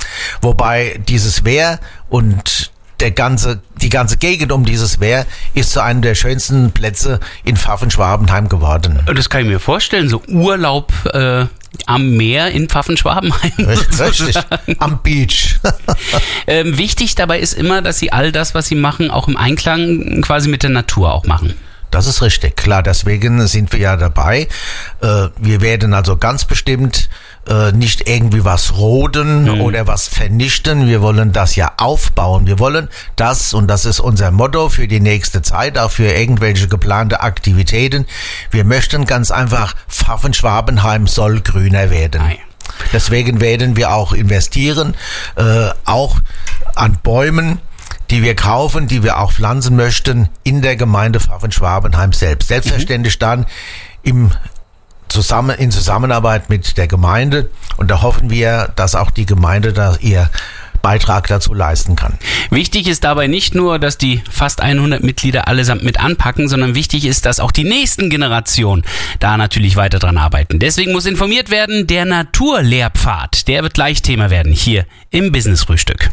Wobei 0.41 1.00
dieses 1.09 1.45
Wehr 1.45 1.79
und 2.09 2.73
der 3.00 3.11
ganze, 3.11 3.61
die 3.81 3.88
ganze 3.88 4.17
Gegend 4.17 4.52
um 4.52 4.64
dieses 4.64 5.00
Wehr 5.00 5.26
ist 5.55 5.73
zu 5.73 5.83
einem 5.83 6.02
der 6.02 6.14
schönsten 6.14 6.71
Plätze 6.71 7.19
in 7.45 7.57
Pfaffen-Schwabenheim 7.57 8.49
geworden. 8.49 9.00
Das 9.14 9.29
kann 9.29 9.43
ich 9.43 9.49
mir 9.49 9.59
vorstellen, 9.59 10.09
so 10.09 10.23
Urlaub 10.29 10.93
äh, 11.12 11.47
am 11.87 12.11
Meer 12.17 12.50
in 12.50 12.69
Pfaffen-Schwabenheim. 12.69 13.52
Richtig, 13.59 14.37
am 14.79 15.02
Beach. 15.02 15.59
ähm, 16.47 16.79
wichtig 16.79 17.14
dabei 17.14 17.41
ist 17.41 17.55
immer, 17.55 17.83
dass 17.83 17.99
sie 17.99 18.12
all 18.12 18.33
das, 18.33 18.55
was 18.55 18.67
sie 18.67 18.75
machen, 18.75 19.11
auch 19.11 19.29
im 19.29 19.37
Einklang 19.37 20.23
quasi 20.23 20.49
mit 20.49 20.62
der 20.62 20.71
Natur 20.71 21.12
auch 21.12 21.25
machen. 21.25 21.55
Das 21.93 22.07
ist 22.07 22.23
richtig, 22.23 22.57
klar. 22.57 22.83
Deswegen 22.83 23.47
sind 23.47 23.71
wir 23.73 23.79
ja 23.79 23.97
dabei. 23.97 24.49
Äh, 25.03 25.29
wir 25.37 25.61
werden 25.61 25.93
also 25.93 26.17
ganz 26.17 26.47
bestimmt 26.47 27.11
äh, 27.47 27.71
nicht 27.73 28.09
irgendwie 28.09 28.45
was 28.45 28.77
roden 28.77 29.61
oder 29.61 29.87
was 29.87 30.09
vernichten. 30.09 30.87
Wir 30.89 31.03
wollen 31.03 31.33
das 31.33 31.55
ja 31.55 31.73
aufbauen. 31.77 32.47
Wir 32.47 32.59
wollen 32.59 32.89
das, 33.17 33.53
und 33.53 33.69
das 33.69 33.85
ist 33.85 34.01
unser 34.01 34.31
Motto 34.31 34.71
für 34.71 34.89
die 34.89 35.01
nächste 35.01 35.43
Zeit, 35.43 35.77
auch 35.77 35.91
für 35.91 36.11
irgendwelche 36.11 36.67
geplante 36.67 37.21
Aktivitäten. 37.21 38.07
Wir 38.51 38.65
möchten 38.65 39.05
ganz 39.05 39.31
einfach, 39.31 39.75
Pfaffen-Schwabenheim 39.89 41.07
soll 41.07 41.41
grüner 41.43 41.91
werden. 41.91 42.23
Ja. 42.23 42.37
Deswegen 42.95 43.43
werden 43.43 43.77
wir 43.77 43.93
auch 43.93 44.15
investieren, 44.15 44.95
äh, 45.37 45.69
auch 45.85 46.19
an 46.75 46.99
Bäumen, 47.03 47.61
die 48.12 48.23
wir 48.23 48.37
kaufen, 48.37 48.87
die 48.87 49.02
wir 49.02 49.19
auch 49.19 49.33
pflanzen 49.33 49.75
möchten 49.75 50.28
in 50.45 50.61
der 50.61 50.76
Gemeinde 50.76 51.19
Pfaffen-Schwabenheim 51.19 52.12
selbst. 52.12 52.49
Selbstverständlich 52.49 53.19
dann 53.19 53.47
im 54.02 54.31
zusammen, 55.09 55.57
in 55.59 55.71
Zusammenarbeit 55.71 56.50
mit 56.50 56.76
der 56.76 56.88
Gemeinde. 56.88 57.49
Und 57.78 57.90
da 57.90 58.02
hoffen 58.02 58.28
wir, 58.28 58.71
dass 58.76 58.95
auch 58.95 59.11
die 59.11 59.25
Gemeinde 59.25 59.73
da 59.73 59.97
ihr 60.00 60.28
Beitrag 60.83 61.28
dazu 61.28 61.54
leisten 61.54 61.97
kann. 61.97 62.19
Wichtig 62.50 62.87
ist 62.87 63.04
dabei 63.04 63.28
nicht 63.28 63.54
nur, 63.54 63.78
dass 63.78 63.97
die 63.97 64.21
fast 64.31 64.61
100 64.61 65.02
Mitglieder 65.02 65.49
allesamt 65.49 65.83
mit 65.83 65.99
anpacken, 65.99 66.49
sondern 66.49 66.75
wichtig 66.75 67.07
ist, 67.07 67.25
dass 67.25 67.40
auch 67.40 67.52
die 67.52 67.64
nächsten 67.64 68.11
Generationen 68.11 68.83
da 69.21 69.38
natürlich 69.38 69.76
weiter 69.76 70.00
dran 70.00 70.19
arbeiten. 70.19 70.59
Deswegen 70.59 70.92
muss 70.92 71.07
informiert 71.07 71.50
werden, 71.50 71.87
der 71.87 72.04
Naturlehrpfad, 72.04 73.49
der 73.49 73.62
wird 73.62 73.75
gleich 73.75 74.02
Thema 74.02 74.28
werden 74.28 74.52
hier 74.52 74.85
im 75.11 75.33
Business 75.33 75.62
Frühstück. 75.62 76.11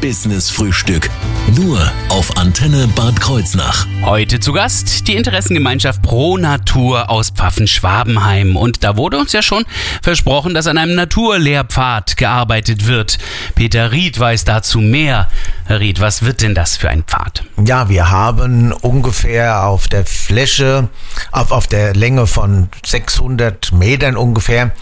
Business 0.00 0.48
Frühstück. 0.48 1.10
Nur 1.56 1.90
auf 2.08 2.36
Antenne 2.36 2.86
Bad 2.94 3.20
Kreuznach. 3.20 3.86
Heute 4.02 4.38
zu 4.38 4.52
Gast 4.52 5.08
die 5.08 5.16
Interessengemeinschaft 5.16 6.02
Pro 6.02 6.36
Natur 6.36 7.10
aus 7.10 7.30
Pfaffen-Schwabenheim. 7.30 8.56
Und 8.56 8.84
da 8.84 8.96
wurde 8.96 9.18
uns 9.18 9.32
ja 9.32 9.42
schon 9.42 9.64
versprochen, 10.02 10.54
dass 10.54 10.66
an 10.66 10.78
einem 10.78 10.94
Naturlehrpfad 10.94 12.16
gearbeitet 12.16 12.86
wird. 12.86 13.18
Peter 13.54 13.90
Ried 13.90 14.20
weiß 14.20 14.44
dazu 14.44 14.78
mehr. 14.80 15.28
Herr 15.66 15.80
Ried, 15.80 16.00
was 16.00 16.22
wird 16.22 16.42
denn 16.42 16.54
das 16.54 16.76
für 16.76 16.88
ein 16.90 17.02
Pfad? 17.02 17.42
Ja, 17.64 17.88
wir 17.88 18.10
haben 18.10 18.72
ungefähr 18.72 19.64
auf 19.64 19.88
der 19.88 20.06
Fläche, 20.06 20.88
auf, 21.32 21.50
auf 21.50 21.66
der 21.66 21.94
Länge 21.94 22.26
von 22.26 22.68
600 22.86 23.72
Metern 23.72 24.16
ungefähr, 24.16 24.72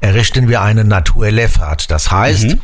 errichten 0.00 0.48
wir 0.48 0.62
einen 0.62 0.88
Naturlehrpfad. 0.88 1.90
Das 1.90 2.10
heißt, 2.10 2.56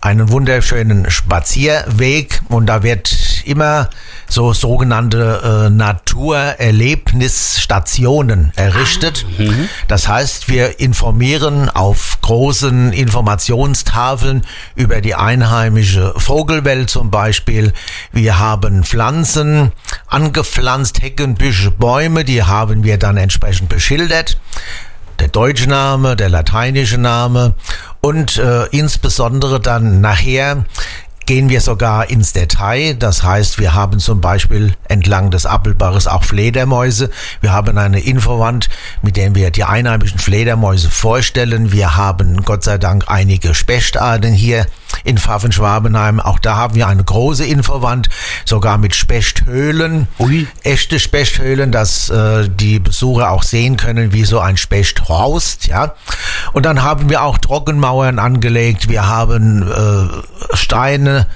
einen 0.00 0.30
wunderschönen 0.30 1.10
Spazierweg 1.10 2.40
und 2.48 2.64
da 2.66 2.82
wird 2.82 3.44
immer 3.44 3.90
so 4.28 4.52
sogenannte 4.52 5.66
äh, 5.66 5.70
Naturerlebnisstationen 5.70 8.52
errichtet. 8.56 9.24
Das 9.88 10.08
heißt, 10.08 10.48
wir 10.48 10.80
informieren 10.80 11.68
auf 11.68 12.18
großen 12.22 12.92
Informationstafeln 12.92 14.46
über 14.74 15.02
die 15.02 15.16
einheimische 15.16 16.14
Vogelwelt 16.16 16.88
zum 16.88 17.10
Beispiel. 17.10 17.74
Wir 18.12 18.38
haben 18.38 18.84
Pflanzen 18.84 19.72
angepflanzt, 20.06 21.02
Hecken, 21.02 21.34
Büsche, 21.34 21.72
Bäume, 21.72 22.24
die 22.24 22.42
haben 22.42 22.84
wir 22.84 22.96
dann 22.98 23.18
entsprechend 23.18 23.68
beschildert 23.68 24.38
der 25.20 25.28
deutsche 25.28 25.68
Name, 25.68 26.16
der 26.16 26.28
lateinische 26.28 26.98
Name 26.98 27.54
und 28.00 28.38
äh, 28.38 28.64
insbesondere 28.66 29.60
dann 29.60 30.00
nachher 30.00 30.64
gehen 31.26 31.48
wir 31.48 31.60
sogar 31.60 32.10
ins 32.10 32.32
Detail. 32.32 32.94
Das 32.94 33.22
heißt, 33.22 33.60
wir 33.60 33.74
haben 33.74 34.00
zum 34.00 34.20
Beispiel 34.20 34.74
entlang 34.88 35.30
des 35.30 35.46
Appelbaches 35.46 36.08
auch 36.08 36.24
Fledermäuse. 36.24 37.10
Wir 37.40 37.52
haben 37.52 37.78
eine 37.78 38.00
Infowand, 38.00 38.68
mit 39.02 39.16
der 39.16 39.32
wir 39.34 39.50
die 39.52 39.62
einheimischen 39.62 40.18
Fledermäuse 40.18 40.90
vorstellen. 40.90 41.70
Wir 41.70 41.96
haben 41.96 42.42
Gott 42.42 42.64
sei 42.64 42.78
Dank 42.78 43.04
einige 43.06 43.54
Spechtarten 43.54 44.32
hier 44.32 44.66
in 45.04 45.18
Pfaffen-Schwabenheim. 45.18 46.20
Auch 46.20 46.38
da 46.38 46.56
haben 46.56 46.74
wir 46.74 46.86
eine 46.86 47.04
große 47.04 47.44
Infowand, 47.44 48.08
sogar 48.44 48.78
mit 48.78 48.94
Spechthöhlen. 48.94 50.08
Ui. 50.18 50.46
Echte 50.62 50.98
Spechthöhlen, 50.98 51.72
dass 51.72 52.10
äh, 52.10 52.48
die 52.48 52.78
Besucher 52.78 53.30
auch 53.30 53.42
sehen 53.42 53.76
können, 53.76 54.12
wie 54.12 54.24
so 54.24 54.40
ein 54.40 54.56
Specht 54.56 55.08
haust. 55.08 55.66
Ja. 55.66 55.94
Und 56.52 56.66
dann 56.66 56.82
haben 56.82 57.08
wir 57.08 57.22
auch 57.22 57.38
Trockenmauern 57.38 58.18
angelegt. 58.18 58.88
Wir 58.88 59.06
haben 59.06 59.62
äh, 59.62 60.56
Steine 60.56 61.26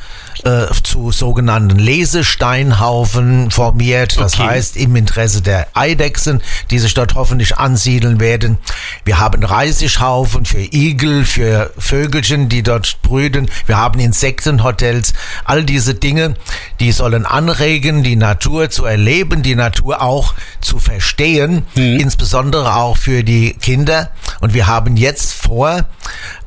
äh, 0.42 0.66
zu 0.82 1.12
sogenannten 1.12 1.78
Lesesteinhaufen 1.78 3.50
formiert. 3.50 4.18
Das 4.18 4.34
Okay. 4.34 4.48
heißt, 4.48 4.76
im 4.76 4.96
Interesse 4.96 5.42
der 5.42 5.68
Eidechsen, 5.74 6.42
die 6.70 6.78
sich 6.78 6.94
dort 6.94 7.14
hoffentlich 7.14 7.56
ansiedeln 7.56 8.18
werden. 8.20 8.58
Wir 9.04 9.18
haben 9.18 9.42
Reisighaufen 9.44 10.44
für 10.44 10.58
Igel, 10.60 11.24
für 11.24 11.72
Vögelchen, 11.78 12.48
die 12.48 12.62
dort 12.62 13.00
brüten. 13.02 13.48
Wir 13.66 13.76
haben 13.78 14.00
Insektenhotels. 14.00 15.12
All 15.44 15.64
diese 15.64 15.94
Dinge, 15.94 16.34
die 16.80 16.92
sollen 16.92 17.26
anregen, 17.26 18.02
die 18.02 18.16
Natur 18.16 18.70
zu 18.70 18.84
erleben, 18.84 19.42
die 19.42 19.54
Natur 19.54 20.02
auch 20.02 20.34
zu 20.60 20.78
verstehen, 20.78 21.64
insbesondere 21.74 22.74
auch 22.76 22.96
für 22.96 23.22
die 23.22 23.54
Kinder. 23.54 24.10
Und 24.40 24.54
wir 24.54 24.66
haben 24.66 24.96
jetzt 24.96 25.32
vor, 25.34 25.84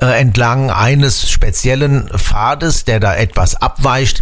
äh, 0.02 0.20
entlang 0.20 0.72
eines 0.72 1.30
speziellen 1.30 2.10
Pfades, 2.10 2.84
der 2.86 3.00
da 3.00 3.16
etwas 3.16 3.56
abweicht, 3.78 4.22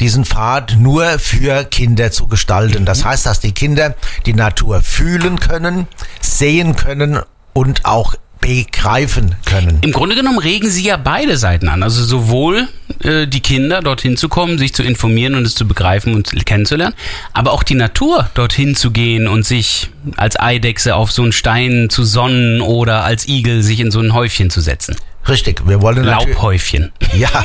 diesen 0.00 0.24
Pfad 0.24 0.76
nur 0.78 1.18
für 1.18 1.64
Kinder 1.64 2.10
zu 2.10 2.26
gestalten. 2.26 2.84
Das 2.84 3.04
heißt, 3.04 3.26
dass 3.26 3.40
die 3.40 3.52
Kinder 3.52 3.94
die 4.26 4.34
Natur 4.34 4.82
fühlen 4.82 5.38
können, 5.40 5.86
sehen 6.20 6.76
können 6.76 7.20
und 7.52 7.84
auch 7.84 8.14
begreifen 8.40 9.34
können. 9.44 9.78
Im 9.80 9.92
Grunde 9.92 10.14
genommen 10.14 10.38
regen 10.38 10.70
Sie 10.70 10.84
ja 10.84 10.96
beide 10.98 11.36
Seiten 11.36 11.68
an. 11.68 11.82
Also 11.82 12.04
sowohl 12.04 12.68
äh, 13.00 13.26
die 13.26 13.40
Kinder 13.40 13.80
dorthin 13.80 14.16
zu 14.16 14.28
kommen, 14.28 14.58
sich 14.58 14.72
zu 14.74 14.82
informieren 14.82 15.34
und 15.34 15.46
es 15.46 15.54
zu 15.54 15.66
begreifen 15.66 16.14
und 16.14 16.30
kennenzulernen, 16.46 16.94
aber 17.32 17.52
auch 17.52 17.62
die 17.62 17.74
Natur 17.74 18.30
dorthin 18.34 18.76
zu 18.76 18.90
gehen 18.90 19.26
und 19.26 19.44
sich 19.44 19.90
als 20.16 20.38
Eidechse 20.38 20.94
auf 20.94 21.10
so 21.10 21.22
einen 21.22 21.32
Stein 21.32 21.88
zu 21.90 22.04
sonnen 22.04 22.60
oder 22.60 23.04
als 23.04 23.26
Igel 23.26 23.62
sich 23.62 23.80
in 23.80 23.90
so 23.90 24.00
ein 24.00 24.12
Häufchen 24.12 24.50
zu 24.50 24.60
setzen. 24.60 24.96
Richtig, 25.28 25.66
wir 25.66 25.82
wollen 25.82 26.04
Laubhäufchen. 26.04 26.92
ja, 27.14 27.44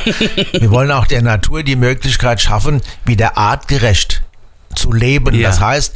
wir 0.52 0.70
wollen 0.70 0.90
auch 0.90 1.06
der 1.06 1.22
Natur 1.22 1.62
die 1.62 1.76
Möglichkeit 1.76 2.40
schaffen, 2.40 2.80
wieder 3.04 3.36
artgerecht 3.36 4.22
zu 4.74 4.92
leben. 4.92 5.34
Ja. 5.34 5.48
Das 5.48 5.60
heißt, 5.60 5.94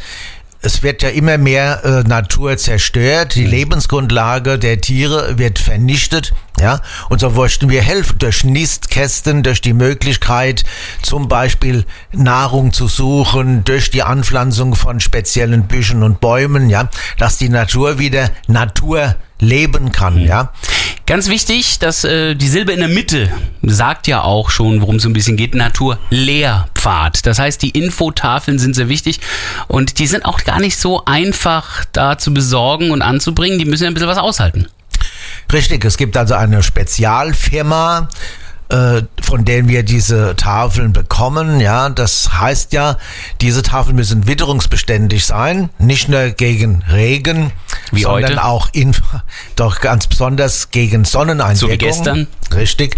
es 0.62 0.82
wird 0.82 1.02
ja 1.02 1.10
immer 1.10 1.38
mehr 1.38 1.84
äh, 1.84 2.08
Natur 2.08 2.56
zerstört, 2.56 3.34
die 3.36 3.46
Lebensgrundlage 3.46 4.58
der 4.58 4.80
Tiere 4.80 5.38
wird 5.38 5.58
vernichtet, 5.58 6.34
ja, 6.58 6.80
und 7.08 7.20
so 7.20 7.30
möchten 7.30 7.68
wir 7.68 7.82
helfen 7.82 8.18
durch 8.18 8.42
Nistkästen, 8.42 9.42
durch 9.42 9.60
die 9.60 9.74
Möglichkeit, 9.74 10.64
zum 11.02 11.28
Beispiel 11.28 11.84
Nahrung 12.12 12.72
zu 12.72 12.88
suchen, 12.88 13.62
durch 13.64 13.90
die 13.90 14.02
Anpflanzung 14.02 14.74
von 14.74 14.98
speziellen 15.00 15.68
Büschen 15.68 16.02
und 16.02 16.20
Bäumen, 16.20 16.68
ja, 16.70 16.88
dass 17.18 17.38
die 17.38 17.50
Natur 17.50 17.98
wieder 17.98 18.30
Natur 18.48 19.14
leben 19.38 19.92
kann, 19.92 20.18
ja. 20.18 20.52
Ganz 21.06 21.28
wichtig, 21.28 21.78
dass 21.78 22.02
äh, 22.02 22.34
die 22.34 22.48
Silbe 22.48 22.72
in 22.72 22.80
der 22.80 22.88
Mitte 22.88 23.32
sagt 23.62 24.08
ja 24.08 24.22
auch 24.22 24.50
schon, 24.50 24.80
worum 24.80 24.96
es 24.96 25.04
so 25.04 25.08
ein 25.08 25.12
bisschen 25.12 25.36
geht, 25.36 25.54
Naturlehrpfad. 25.54 27.24
Das 27.24 27.38
heißt, 27.38 27.62
die 27.62 27.70
Infotafeln 27.70 28.58
sind 28.58 28.74
sehr 28.74 28.88
wichtig 28.88 29.20
und 29.68 30.00
die 30.00 30.08
sind 30.08 30.24
auch 30.24 30.42
gar 30.42 30.58
nicht 30.58 30.76
so 30.76 31.04
einfach 31.04 31.84
da 31.92 32.18
zu 32.18 32.34
besorgen 32.34 32.90
und 32.90 33.02
anzubringen. 33.02 33.60
Die 33.60 33.66
müssen 33.66 33.84
ja 33.84 33.90
ein 33.90 33.94
bisschen 33.94 34.08
was 34.08 34.18
aushalten. 34.18 34.66
Richtig, 35.52 35.84
es 35.84 35.96
gibt 35.96 36.16
also 36.16 36.34
eine 36.34 36.64
Spezialfirma, 36.64 38.08
von 38.68 39.44
denen 39.44 39.68
wir 39.68 39.82
diese 39.84 40.34
Tafeln 40.36 40.92
bekommen. 40.92 41.60
Ja, 41.60 41.88
das 41.88 42.32
heißt 42.32 42.72
ja, 42.72 42.96
diese 43.40 43.62
Tafeln 43.62 43.96
müssen 43.96 44.26
witterungsbeständig 44.26 45.24
sein, 45.24 45.70
nicht 45.78 46.08
nur 46.08 46.30
gegen 46.30 46.82
Regen, 46.90 47.52
Wie 47.92 48.02
sondern 48.02 48.32
heute? 48.32 48.44
auch 48.44 48.68
in, 48.72 48.94
doch 49.56 49.80
ganz 49.80 50.06
besonders 50.06 50.70
gegen 50.70 51.04
Sonneneinwirkung. 51.04 51.68
So 51.68 51.72
wie 51.72 51.78
gestern? 51.78 52.26
Richtig, 52.54 52.96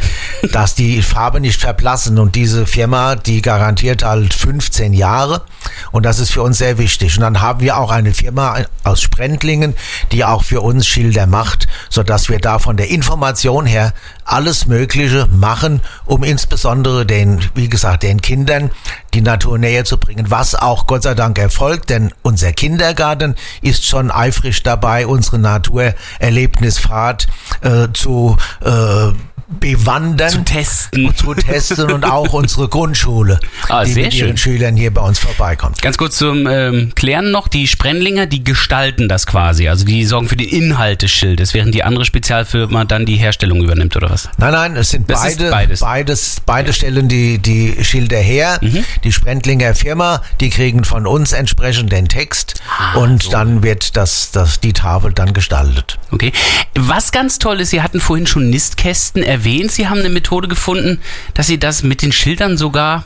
dass 0.53 0.75
die 0.75 1.03
Farbe 1.03 1.41
nicht 1.41 1.61
verblassen 1.61 2.19
und 2.19 2.35
diese 2.35 2.67
Firma, 2.67 3.15
die 3.15 3.41
garantiert 3.41 4.05
halt 4.05 4.35
15 4.35 4.93
Jahre 4.93 5.43
und 5.91 6.05
das 6.05 6.19
ist 6.19 6.31
für 6.31 6.43
uns 6.43 6.59
sehr 6.59 6.79
wichtig. 6.79 7.17
Und 7.17 7.23
dann 7.23 7.41
haben 7.41 7.61
wir 7.61 7.79
auch 7.79 7.91
eine 7.91 8.13
Firma 8.13 8.59
aus 8.85 9.01
Sprendlingen, 9.01 9.75
die 10.13 10.25
auch 10.25 10.45
für 10.45 10.61
uns 10.61 10.87
Schilder 10.87 11.27
macht, 11.27 11.67
sodass 11.89 12.29
wir 12.29 12.39
da 12.39 12.59
von 12.59 12.77
der 12.77 12.91
Information 12.91 13.65
her 13.67 13.95
alles 14.29 14.67
Mögliche 14.67 15.27
machen, 15.27 15.81
um 16.05 16.23
insbesondere 16.23 17.07
den, 17.07 17.41
wie 17.55 17.69
gesagt, 17.69 18.03
den 18.03 18.21
Kindern 18.21 18.71
die 19.15 19.23
Natur 19.23 19.59
näher 19.59 19.85
zu 19.85 19.99
bringen, 19.99 20.31
was 20.31 20.55
auch 20.55 20.87
Gott 20.87 21.03
sei 21.03 21.15
Dank 21.15 21.39
erfolgt, 21.39 21.91
denn 21.91 22.13
unser 22.23 22.53
Kindergarten 22.53 23.35
ist 23.63 23.87
schon 23.87 24.11
eifrig 24.11 24.63
dabei, 24.63 25.07
unsere 25.07 25.39
Naturerlebnisfahrt 25.39 27.27
äh, 27.63 27.89
zu 27.93 28.37
äh, 28.63 29.13
bewandern. 29.49 30.29
Zu 30.29 30.45
testen. 30.45 31.15
Zu 31.17 31.35
testen 31.35 31.91
und 31.91 32.05
auch 32.05 32.33
unsere 32.35 32.69
Grundschule, 32.69 33.41
Ah, 33.69 33.85
die 33.85 33.95
mit 33.95 34.15
ihren 34.15 34.37
schön. 34.37 34.37
Schülern 34.37 34.77
hier 34.77 34.93
bei 34.93 35.01
uns 35.01 35.19
vorbeikommt. 35.19 35.81
Ganz 35.81 35.97
kurz 35.97 36.17
zum 36.19 36.47
ähm, 36.47 36.93
Klären 36.95 37.31
noch, 37.31 37.49
die 37.49 37.67
Sprendlinger, 37.67 38.27
die 38.27 38.45
gestalten 38.45 39.09
das 39.09 39.27
quasi. 39.27 39.69
Also 39.69 39.85
die 39.87 40.05
sorgen 40.05 40.29
für 40.29 40.37
den 40.37 40.49
Inhalt 40.49 41.03
des 41.03 41.11
Schildes, 41.11 41.55
während 41.55 41.75
die 41.75 41.83
andere 41.83 42.05
Spezialfirma 42.05 42.85
dann 42.85 43.07
die 43.07 43.17
Herstellung 43.17 43.63
übernimmt 43.63 43.97
oder 43.97 44.11
was? 44.11 44.29
Nein, 44.37 44.53
nein, 44.53 44.77
es 44.77 44.91
sind 44.91 45.09
Das 45.11 45.23
beide, 45.23 45.51
beides. 45.51 45.81
beides, 45.81 46.37
beide 46.45 46.73
stellen 46.75 47.09
die, 47.09 47.39
die 47.39 47.83
Schilder 47.83 48.19
her. 48.19 48.59
Mhm. 48.61 48.85
Die 49.05 49.13
Sprendlinger 49.13 49.75
Firma, 49.75 50.23
die 50.41 50.51
kriegen 50.51 50.85
von 50.85 51.07
uns 51.07 51.33
entsprechend 51.33 51.91
den 51.91 52.09
Text 52.09 52.61
Ah, 52.79 52.99
und 52.99 53.33
dann 53.33 53.63
wird 53.63 53.97
das, 53.97 54.31
das, 54.31 54.61
die 54.61 54.75
Tafel 54.75 55.13
dann 55.15 55.33
gestaltet. 55.33 55.99
Okay. 56.11 56.33
Was 56.75 57.13
ganz 57.13 57.39
toll 57.39 57.61
ist, 57.61 57.71
Sie 57.71 57.81
hatten 57.83 58.01
vorhin 58.01 58.27
schon 58.27 58.51
Nistkästen 58.51 59.23
erwähnt. 59.23 59.38
Sie 59.69 59.89
haben 59.89 60.01
eine 60.01 60.11
Methode 60.11 60.49
gefunden, 60.49 61.01
dass 61.35 61.47
Sie 61.47 61.59
das 61.59 61.83
mit 61.83 62.03
den 62.03 62.13
Schildern 62.13 62.57
sogar 62.57 63.05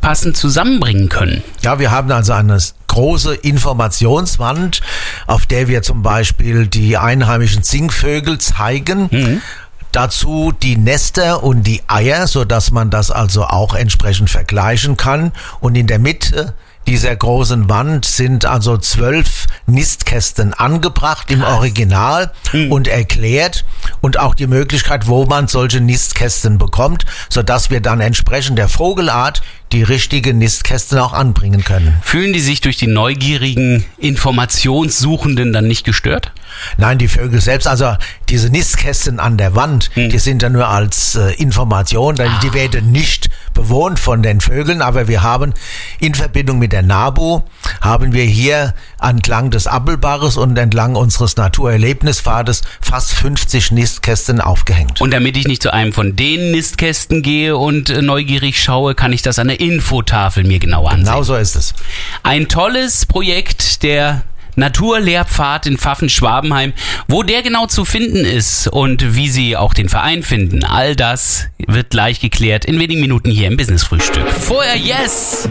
passend 0.00 0.36
zusammenbringen 0.36 1.08
können. 1.08 1.42
Ja, 1.62 1.78
wir 1.78 1.90
haben 1.90 2.10
also 2.12 2.32
eine 2.32 2.58
große 2.86 3.34
Informationswand, 3.34 4.80
auf 5.26 5.46
der 5.46 5.68
wir 5.68 5.82
zum 5.82 6.02
Beispiel 6.02 6.66
die 6.66 6.96
einheimischen 6.96 7.62
Singvögel 7.62 8.38
zeigen. 8.38 9.42
Dazu 9.92 10.52
die 10.62 10.76
Nester 10.76 11.42
und 11.42 11.62
die 11.62 11.82
Eier, 11.88 12.26
so 12.26 12.44
dass 12.44 12.70
man 12.70 12.90
das 12.90 13.10
also 13.10 13.44
auch 13.44 13.74
entsprechend 13.74 14.30
vergleichen 14.30 14.96
kann. 14.96 15.32
Und 15.60 15.74
in 15.74 15.86
der 15.86 15.98
Mitte 15.98 16.54
dieser 16.86 17.14
großen 17.16 17.68
Wand 17.68 18.04
sind 18.04 18.44
also 18.44 18.78
zwölf 18.78 19.46
Nistkästen 19.66 20.54
angebracht 20.54 21.30
im 21.30 21.42
Original 21.42 22.32
und 22.70 22.88
erklärt 22.88 23.64
und 24.00 24.18
auch 24.18 24.34
die 24.34 24.46
Möglichkeit, 24.46 25.08
wo 25.08 25.26
man 25.26 25.48
solche 25.48 25.80
Nistkästen 25.80 26.58
bekommt, 26.58 27.04
so 27.28 27.42
dass 27.42 27.70
wir 27.70 27.80
dann 27.80 28.00
entsprechend 28.00 28.58
der 28.58 28.68
Vogelart 28.68 29.42
die 29.72 29.82
richtige 29.82 30.32
Nistkästen 30.32 30.98
auch 30.98 31.12
anbringen 31.12 31.64
können. 31.64 31.96
Fühlen 32.02 32.32
die 32.32 32.40
sich 32.40 32.60
durch 32.60 32.76
die 32.76 32.86
neugierigen 32.86 33.84
Informationssuchenden 33.98 35.52
dann 35.52 35.66
nicht 35.66 35.84
gestört? 35.84 36.32
Nein, 36.76 36.98
die 36.98 37.08
Vögel 37.08 37.40
selbst, 37.40 37.66
also 37.66 37.94
diese 38.28 38.50
Nistkästen 38.50 39.20
an 39.20 39.36
der 39.36 39.54
Wand, 39.54 39.90
die 39.94 40.18
sind 40.18 40.42
ja 40.42 40.48
nur 40.48 40.68
als 40.68 41.14
äh, 41.14 41.32
Information, 41.34 42.16
denn 42.16 42.30
die 42.42 42.52
werden 42.52 42.92
nicht 42.92 43.30
bewohnt 43.54 43.98
von 43.98 44.22
den 44.22 44.40
Vögeln, 44.40 44.82
aber 44.82 45.08
wir 45.08 45.22
haben 45.22 45.54
in 45.98 46.14
Verbindung 46.14 46.58
mit 46.58 46.72
der 46.72 46.82
NABU, 46.82 47.42
haben 47.80 48.12
wir 48.12 48.24
hier 48.24 48.74
entlang 49.00 49.50
des 49.50 49.66
Appelbaches 49.66 50.36
und 50.36 50.56
entlang 50.58 50.94
unseres 50.94 51.36
Naturerlebnispfades 51.36 52.62
fast 52.80 53.12
50 53.14 53.72
Nistkästen 53.72 54.40
aufgehängt. 54.40 55.00
Und 55.00 55.12
damit 55.12 55.36
ich 55.36 55.46
nicht 55.46 55.62
zu 55.62 55.72
einem 55.72 55.92
von 55.92 56.16
den 56.16 56.50
Nistkästen 56.50 57.22
gehe 57.22 57.56
und 57.56 57.90
äh, 57.90 58.02
neugierig 58.02 58.62
schaue, 58.62 58.94
kann 58.94 59.12
ich 59.12 59.22
das 59.22 59.38
an 59.38 59.48
der 59.48 59.60
Infotafel 59.60 60.44
mir 60.44 60.58
genau 60.58 60.86
ansehen. 60.86 61.04
Genau 61.04 61.22
so 61.22 61.36
ist 61.36 61.56
es. 61.56 61.74
Ein 62.22 62.48
tolles 62.48 63.06
Projekt 63.06 63.82
der 63.82 64.22
Naturlehrpfad 64.56 65.66
in 65.66 65.78
Pfaffen-Schwabenheim. 65.78 66.72
Wo 67.08 67.22
der 67.22 67.42
genau 67.42 67.66
zu 67.66 67.84
finden 67.84 68.24
ist 68.24 68.66
und 68.68 69.14
wie 69.14 69.28
Sie 69.28 69.56
auch 69.56 69.74
den 69.74 69.88
Verein 69.88 70.22
finden, 70.22 70.64
all 70.64 70.96
das 70.96 71.46
wird 71.58 71.90
gleich 71.90 72.20
geklärt 72.20 72.64
in 72.64 72.80
wenigen 72.80 73.00
Minuten 73.00 73.30
hier 73.30 73.46
im 73.48 73.56
Business-Frühstück. 73.56 74.28
Vorher 74.30 74.76
Yes! 74.76 75.48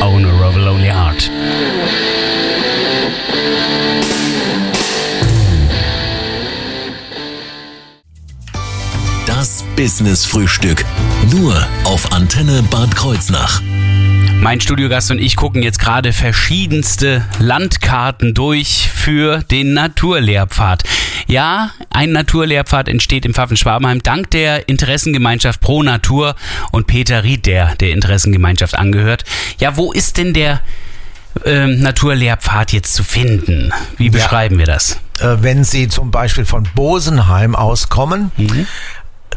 Owner 0.00 0.46
of 0.46 0.56
a 0.56 0.58
Lonely 0.58 0.88
Heart. 0.88 1.30
Das 9.26 9.64
Business 9.76 10.24
Frühstück. 10.24 10.84
Nur 11.30 11.54
auf 11.84 12.12
Antenne 12.12 12.62
Bad 12.70 12.94
Kreuznach. 12.94 13.60
Mein 14.40 14.60
Studiogast 14.60 15.10
und 15.10 15.18
ich 15.18 15.34
gucken 15.36 15.62
jetzt 15.62 15.78
gerade 15.78 16.12
verschiedenste 16.12 17.24
Landkarten 17.38 18.34
durch 18.34 18.88
für 18.94 19.42
den 19.42 19.74
Naturlehrpfad. 19.74 20.84
Ja, 21.26 21.70
ein 21.90 22.12
Naturlehrpfad 22.12 22.88
entsteht 22.88 23.26
im 23.26 23.34
Pfaffen-Schwabenheim 23.34 24.02
dank 24.02 24.30
der 24.30 24.68
Interessengemeinschaft 24.68 25.60
Pro 25.60 25.82
Natur 25.82 26.36
und 26.70 26.86
Peter 26.86 27.24
Ried, 27.24 27.46
der 27.46 27.74
der 27.76 27.90
Interessengemeinschaft 27.90 28.76
angehört. 28.76 29.24
Ja, 29.58 29.76
wo 29.76 29.92
ist 29.92 30.18
denn 30.18 30.32
der 30.32 30.60
ähm, 31.44 31.80
Naturlehrpfad 31.80 32.72
jetzt 32.72 32.94
zu 32.94 33.04
finden? 33.04 33.72
Wie 33.96 34.10
beschreiben 34.10 34.58
wir 34.58 34.66
das? 34.66 35.00
Äh, 35.18 35.38
wenn 35.40 35.64
Sie 35.64 35.88
zum 35.88 36.10
Beispiel 36.10 36.44
von 36.44 36.68
Bosenheim 36.74 37.56
auskommen, 37.56 38.30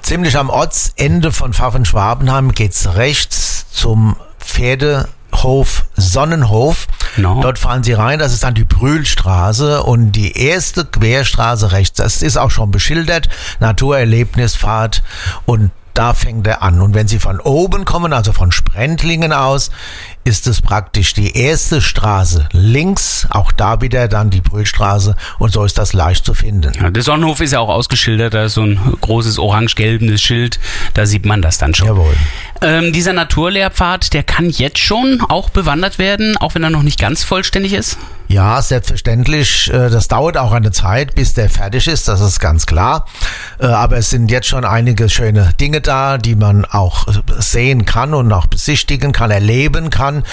ziemlich 0.01 0.37
am 0.37 0.49
Ortsende 0.49 1.31
von 1.31 1.53
Pfaffen-Schwabenheim 1.53 2.51
geht's 2.51 2.95
rechts 2.95 3.65
zum 3.71 4.15
Pferdehof 4.51 5.85
Sonnenhof. 5.95 6.87
No. 7.17 7.41
Dort 7.41 7.59
fahren 7.59 7.83
Sie 7.83 7.93
rein, 7.93 8.19
das 8.19 8.33
ist 8.33 8.43
dann 8.43 8.53
die 8.53 8.63
Brühlstraße 8.63 9.83
und 9.83 10.11
die 10.11 10.37
erste 10.37 10.85
Querstraße 10.85 11.71
rechts, 11.71 11.97
das 11.97 12.21
ist 12.21 12.37
auch 12.37 12.51
schon 12.51 12.71
beschildert, 12.71 13.29
Naturerlebnispfad 13.59 15.01
und 15.45 15.71
da 15.93 16.13
fängt 16.13 16.47
er 16.47 16.61
an. 16.61 16.81
Und 16.81 16.93
wenn 16.93 17.07
Sie 17.07 17.19
von 17.19 17.39
oben 17.39 17.85
kommen, 17.85 18.13
also 18.13 18.31
von 18.33 18.51
Sprentlingen 18.51 19.33
aus, 19.33 19.71
ist 20.23 20.47
es 20.47 20.61
praktisch 20.61 21.13
die 21.13 21.35
erste 21.35 21.81
Straße 21.81 22.47
links, 22.51 23.27
auch 23.29 23.51
da 23.51 23.81
wieder 23.81 24.07
dann 24.07 24.29
die 24.29 24.41
Brühlstraße 24.41 25.15
und 25.39 25.51
so 25.51 25.63
ist 25.63 25.77
das 25.77 25.93
leicht 25.93 26.25
zu 26.25 26.33
finden. 26.33 26.73
Ja, 26.79 26.89
der 26.91 27.03
Sonnenhof 27.03 27.41
ist 27.41 27.53
ja 27.53 27.59
auch 27.59 27.69
ausgeschildert, 27.69 28.33
da 28.33 28.45
ist 28.45 28.53
so 28.53 28.61
ein 28.61 28.79
großes 29.01 29.39
orange-gelbenes 29.39 30.21
Schild, 30.21 30.59
da 30.93 31.05
sieht 31.05 31.25
man 31.25 31.41
das 31.41 31.57
dann 31.57 31.73
schon. 31.73 31.87
Jawohl. 31.87 32.15
Ähm, 32.61 32.93
dieser 32.93 33.13
Naturlehrpfad, 33.13 34.13
der 34.13 34.23
kann 34.23 34.49
jetzt 34.49 34.79
schon 34.79 35.21
auch 35.29 35.49
bewandert 35.49 35.97
werden, 35.97 36.37
auch 36.37 36.53
wenn 36.53 36.63
er 36.63 36.69
noch 36.69 36.83
nicht 36.83 36.99
ganz 36.99 37.23
vollständig 37.23 37.73
ist? 37.73 37.97
Ja, 38.31 38.61
selbstverständlich. 38.61 39.73
äh, 39.73 39.89
Das 39.89 40.07
dauert 40.07 40.37
auch 40.37 40.51
eine 40.51 40.71
Zeit, 40.71 41.15
bis 41.15 41.33
der 41.33 41.49
fertig 41.49 41.87
ist, 41.87 42.07
das 42.07 42.21
ist 42.21 42.39
ganz 42.39 42.67
klar. 42.67 43.05
Äh, 43.59 43.65
Aber 43.65 43.97
es 43.97 44.11
sind 44.11 44.29
jetzt 44.29 44.47
schon 44.47 44.65
einige 44.65 45.09
schöne 45.09 45.51
Dinge 45.59 45.81
da, 45.81 46.19
die 46.19 46.35
man 46.35 46.63
auch 46.63 47.07
sehen 47.39 47.85
kann 47.85 48.13
und 48.13 48.31
auch 48.31 48.45
besichtigen 48.45 49.13
kann, 49.13 49.31
erleben 49.31 49.89
kann. 49.89 50.23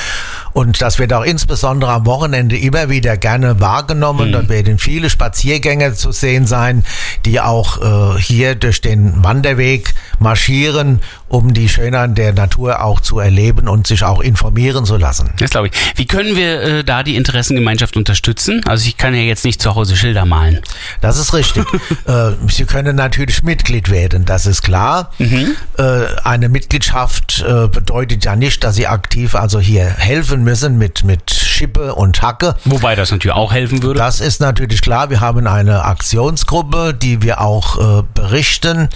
Und 0.56 0.80
das 0.80 0.98
wird 0.98 1.12
auch 1.12 1.22
insbesondere 1.22 1.90
am 1.92 2.06
Wochenende 2.06 2.56
immer 2.56 2.88
wieder 2.88 3.18
gerne 3.18 3.60
wahrgenommen. 3.60 4.32
Dort 4.32 4.48
werden 4.48 4.78
viele 4.78 5.10
Spaziergänger 5.10 5.92
zu 5.92 6.12
sehen 6.12 6.46
sein, 6.46 6.82
die 7.26 7.42
auch 7.42 8.16
äh, 8.16 8.18
hier 8.18 8.54
durch 8.54 8.80
den 8.80 9.22
Wanderweg 9.22 9.92
marschieren, 10.18 11.02
um 11.28 11.52
die 11.52 11.68
Schönheit 11.68 12.16
der 12.16 12.32
Natur 12.32 12.82
auch 12.82 13.00
zu 13.00 13.18
erleben 13.18 13.68
und 13.68 13.86
sich 13.86 14.02
auch 14.02 14.20
informieren 14.20 14.86
zu 14.86 14.96
lassen. 14.96 15.28
Das 15.40 15.50
glaube 15.50 15.66
ich. 15.66 15.74
Wie 15.96 16.06
können 16.06 16.36
wir 16.36 16.62
äh, 16.62 16.84
da 16.84 17.02
die 17.02 17.16
Interessengemeinschaft 17.16 17.94
unterstützen? 17.94 18.62
Also 18.66 18.88
ich 18.88 18.96
kann 18.96 19.14
ja 19.14 19.20
jetzt 19.20 19.44
nicht 19.44 19.60
zu 19.60 19.74
Hause 19.74 19.94
Schilder 19.94 20.24
malen. 20.24 20.62
Das 21.02 21.18
ist 21.18 21.34
richtig. 21.34 21.66
äh, 22.06 22.30
Sie 22.48 22.64
können 22.64 22.96
natürlich 22.96 23.42
Mitglied 23.42 23.90
werden, 23.90 24.24
das 24.24 24.46
ist 24.46 24.62
klar. 24.62 25.10
Äh, 25.18 26.06
eine 26.24 26.48
Mitgliedschaft 26.48 27.44
äh, 27.46 27.68
bedeutet 27.68 28.24
ja 28.24 28.36
nicht, 28.36 28.64
dass 28.64 28.76
Sie 28.76 28.86
aktiv 28.86 29.34
also 29.34 29.60
hier 29.60 29.84
helfen 29.84 30.45
müssen 30.46 30.78
mit, 30.78 31.04
mit 31.04 31.30
Schippe 31.30 31.94
und 31.94 32.22
Hacke. 32.22 32.54
Wobei 32.64 32.94
das 32.94 33.10
natürlich 33.10 33.34
auch 33.34 33.52
helfen 33.52 33.82
würde. 33.82 33.98
Das 33.98 34.20
ist 34.20 34.40
natürlich 34.40 34.80
klar. 34.80 35.10
Wir 35.10 35.20
haben 35.20 35.46
eine 35.46 35.84
Aktionsgruppe, 35.84 36.94
die 36.94 37.20
wir 37.20 37.40
auch 37.40 38.00
äh, 38.00 38.02
berichten. 38.14 38.88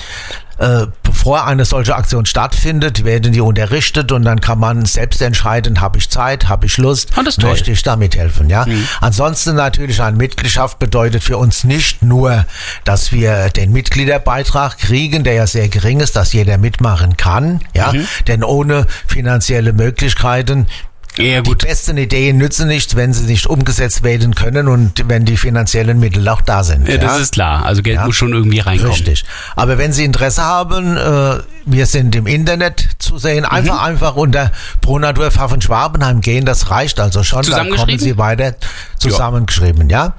Äh, 0.58 0.88
bevor 1.02 1.46
eine 1.46 1.64
solche 1.64 1.96
Aktion 1.96 2.26
stattfindet, 2.26 3.02
werden 3.06 3.32
die 3.32 3.40
unterrichtet 3.40 4.12
und 4.12 4.24
dann 4.24 4.42
kann 4.42 4.58
man 4.58 4.84
selbst 4.84 5.22
entscheiden, 5.22 5.80
habe 5.80 5.96
ich 5.96 6.10
Zeit, 6.10 6.50
habe 6.50 6.66
ich 6.66 6.76
Lust, 6.76 7.12
toll. 7.14 7.24
möchte 7.48 7.70
ich 7.70 7.82
da 7.82 7.96
mithelfen. 7.96 8.50
Ja? 8.50 8.66
Ansonsten 9.00 9.54
natürlich 9.54 10.02
eine 10.02 10.18
Mitgliedschaft 10.18 10.78
bedeutet 10.78 11.22
für 11.22 11.38
uns 11.38 11.64
nicht 11.64 12.02
nur, 12.02 12.44
dass 12.84 13.10
wir 13.10 13.48
den 13.48 13.72
Mitgliederbeitrag 13.72 14.76
kriegen, 14.76 15.24
der 15.24 15.32
ja 15.32 15.46
sehr 15.46 15.70
gering 15.70 16.00
ist, 16.00 16.14
dass 16.14 16.34
jeder 16.34 16.58
mitmachen 16.58 17.16
kann. 17.16 17.60
Ja? 17.74 17.94
Denn 18.26 18.44
ohne 18.44 18.86
finanzielle 19.06 19.72
Möglichkeiten 19.72 20.66
Ja, 21.16 21.40
die 21.40 21.54
besten 21.54 21.96
Ideen 21.96 22.38
nützen 22.38 22.68
nichts, 22.68 22.94
wenn 22.94 23.12
sie 23.12 23.24
nicht 23.24 23.46
umgesetzt 23.46 24.02
werden 24.04 24.34
können 24.34 24.68
und 24.68 25.08
wenn 25.08 25.24
die 25.24 25.36
finanziellen 25.36 25.98
Mittel 25.98 26.26
auch 26.28 26.40
da 26.40 26.62
sind. 26.62 26.88
Ja, 26.88 26.98
das 26.98 27.18
ist 27.20 27.32
klar. 27.32 27.66
Also 27.66 27.82
Geld 27.82 28.00
muss 28.04 28.16
schon 28.16 28.32
irgendwie 28.32 28.60
reinkommen. 28.60 28.92
Richtig. 28.92 29.24
Aber 29.56 29.76
wenn 29.76 29.92
Sie 29.92 30.04
Interesse 30.04 30.42
haben, 30.44 30.96
äh, 30.96 31.40
wir 31.66 31.86
sind 31.86 32.14
im 32.16 32.26
Internet 32.26 32.88
zu 32.98 33.18
sehen. 33.18 33.44
Einfach, 33.44 33.74
Mhm. 33.74 33.80
einfach 33.80 34.16
unter 34.16 34.52
Pronatur 34.80 35.30
Pfaffen 35.30 35.60
Schwabenheim 35.60 36.20
gehen. 36.20 36.44
Das 36.44 36.70
reicht 36.70 37.00
also 37.00 37.22
schon. 37.22 37.42
Dann 37.42 37.70
kommen? 37.70 37.98
Sie 37.98 38.16
weiter 38.16 38.54
zusammengeschrieben, 38.98 39.90
ja. 39.90 40.14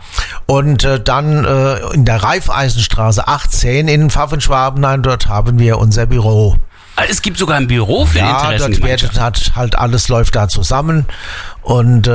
Und 0.46 0.84
äh, 0.84 1.00
dann 1.02 1.46
äh, 1.46 1.78
in 1.94 2.06
der 2.06 2.22
Reifeisenstraße 2.22 3.28
18 3.28 3.88
in 3.88 4.10
Pfaffen 4.10 4.42
Schwabenheim, 4.42 5.02
dort 5.04 5.28
haben 5.28 5.58
wir 5.60 5.78
unser 5.80 6.06
Büro. 6.06 6.58
Es 7.10 7.22
gibt 7.22 7.38
sogar 7.38 7.58
ein 7.58 7.68
Büro 7.68 8.06
für 8.06 8.14
die 8.14 8.20
Ja, 8.20 8.44
wird 8.50 8.54
Interessengemeinschaft. 8.54 9.20
hat, 9.20 9.52
halt 9.56 9.78
alles 9.78 10.08
läuft 10.10 10.36
da 10.36 10.48
zusammen. 10.48 11.06
Und 11.62 12.08
äh, 12.08 12.12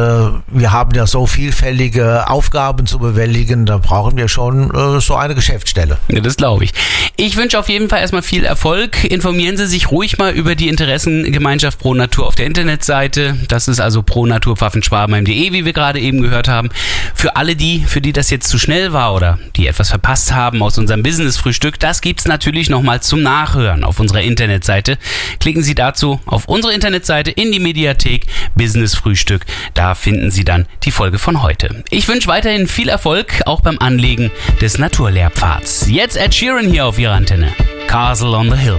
wir 0.49 0.73
haben 0.73 0.95
ja 0.95 1.07
so 1.07 1.27
vielfältige 1.27 2.29
Aufgaben 2.29 2.87
zu 2.87 2.99
bewältigen, 2.99 3.65
da 3.65 3.79
brauchen 3.79 4.17
wir 4.17 4.27
schon 4.27 4.75
äh, 4.75 5.01
so 5.01 5.15
eine 5.15 5.37
Geschäftsstelle. 5.37 5.99
Ja, 6.09 6.21
das 6.21 6.37
glaube 6.37 6.65
ich. 6.65 6.73
Ich 7.17 7.37
wünsche 7.37 7.59
auf 7.59 7.69
jeden 7.69 7.89
Fall 7.89 8.01
erstmal 8.01 8.23
viel 8.23 8.45
Erfolg. 8.45 9.05
Informieren 9.05 9.57
Sie 9.57 9.67
sich 9.67 9.91
ruhig 9.91 10.19
mal 10.19 10.33
über 10.33 10.55
die 10.57 10.69
Interessengemeinschaft 10.69 11.79
Pro 11.79 11.95
Natur 11.95 12.27
auf 12.27 12.35
der 12.35 12.47
Internetseite. 12.47 13.37
Das 13.49 13.69
ist 13.69 13.81
also 13.81 14.03
pronaturpfaffenschwabenheim.de, 14.03 15.53
wie 15.53 15.65
wir 15.65 15.73
gerade 15.73 16.01
eben 16.01 16.23
gehört 16.23 16.49
haben. 16.49 16.69
Für 17.15 17.37
alle 17.37 17.55
die, 17.55 17.85
für 17.87 18.01
die 18.01 18.13
das 18.13 18.31
jetzt 18.31 18.49
zu 18.49 18.59
schnell 18.59 18.93
war 18.93 19.15
oder 19.15 19.39
die 19.57 19.69
etwas 19.69 19.91
verpasst 19.91 20.35
haben 20.35 20.63
aus 20.63 20.77
unserem 20.77 21.03
Business-Frühstück, 21.03 21.79
das 21.79 22.01
gibt's 22.01 22.27
natürlich 22.27 22.69
nochmal 22.69 23.01
zum 23.01 23.23
Nachhören 23.23 23.85
auf 23.85 24.01
unserer 24.01 24.23
Internetseite. 24.23 24.99
Klicken 25.39 25.63
Sie 25.63 25.75
dazu 25.75 26.21
auf 26.27 26.47
unsere 26.49 26.75
Internetseite 26.75 27.31
in 27.31 27.53
die 27.53 27.61
Mediathek 27.61 28.27
Business-Frühstück. 28.57 29.36
Da 29.75 29.95
finden 29.95 30.31
Sie 30.31 30.45
dann 30.45 30.67
die 30.85 30.91
Folge 30.91 31.19
von 31.19 31.43
heute. 31.43 31.83
Ich 31.91 32.09
wünsche 32.09 32.29
weiterhin 32.29 32.67
viel 32.67 32.89
Erfolg, 32.89 33.43
auch 33.47 33.61
beim 33.61 33.79
Anlegen 33.79 34.31
des 34.61 34.79
Naturlehrpfads. 34.79 35.87
Jetzt 35.89 36.17
Ed 36.17 36.35
Sheeran 36.35 36.69
hier 36.69 36.87
auf 36.87 36.99
Ihrer 36.99 37.15
Antenne. 37.15 37.53
Castle 37.87 38.37
on 38.37 38.51
the 38.51 38.57
Hill. 38.57 38.79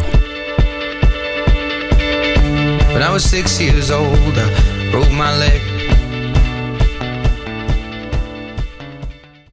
When 2.94 3.02
I 3.02 3.12
was 3.12 3.24
six 3.24 3.60
years 3.60 3.92
old, 3.92 4.38
I 4.38 4.92
broke 4.92 5.12
my 5.12 5.32
leg. 5.38 5.77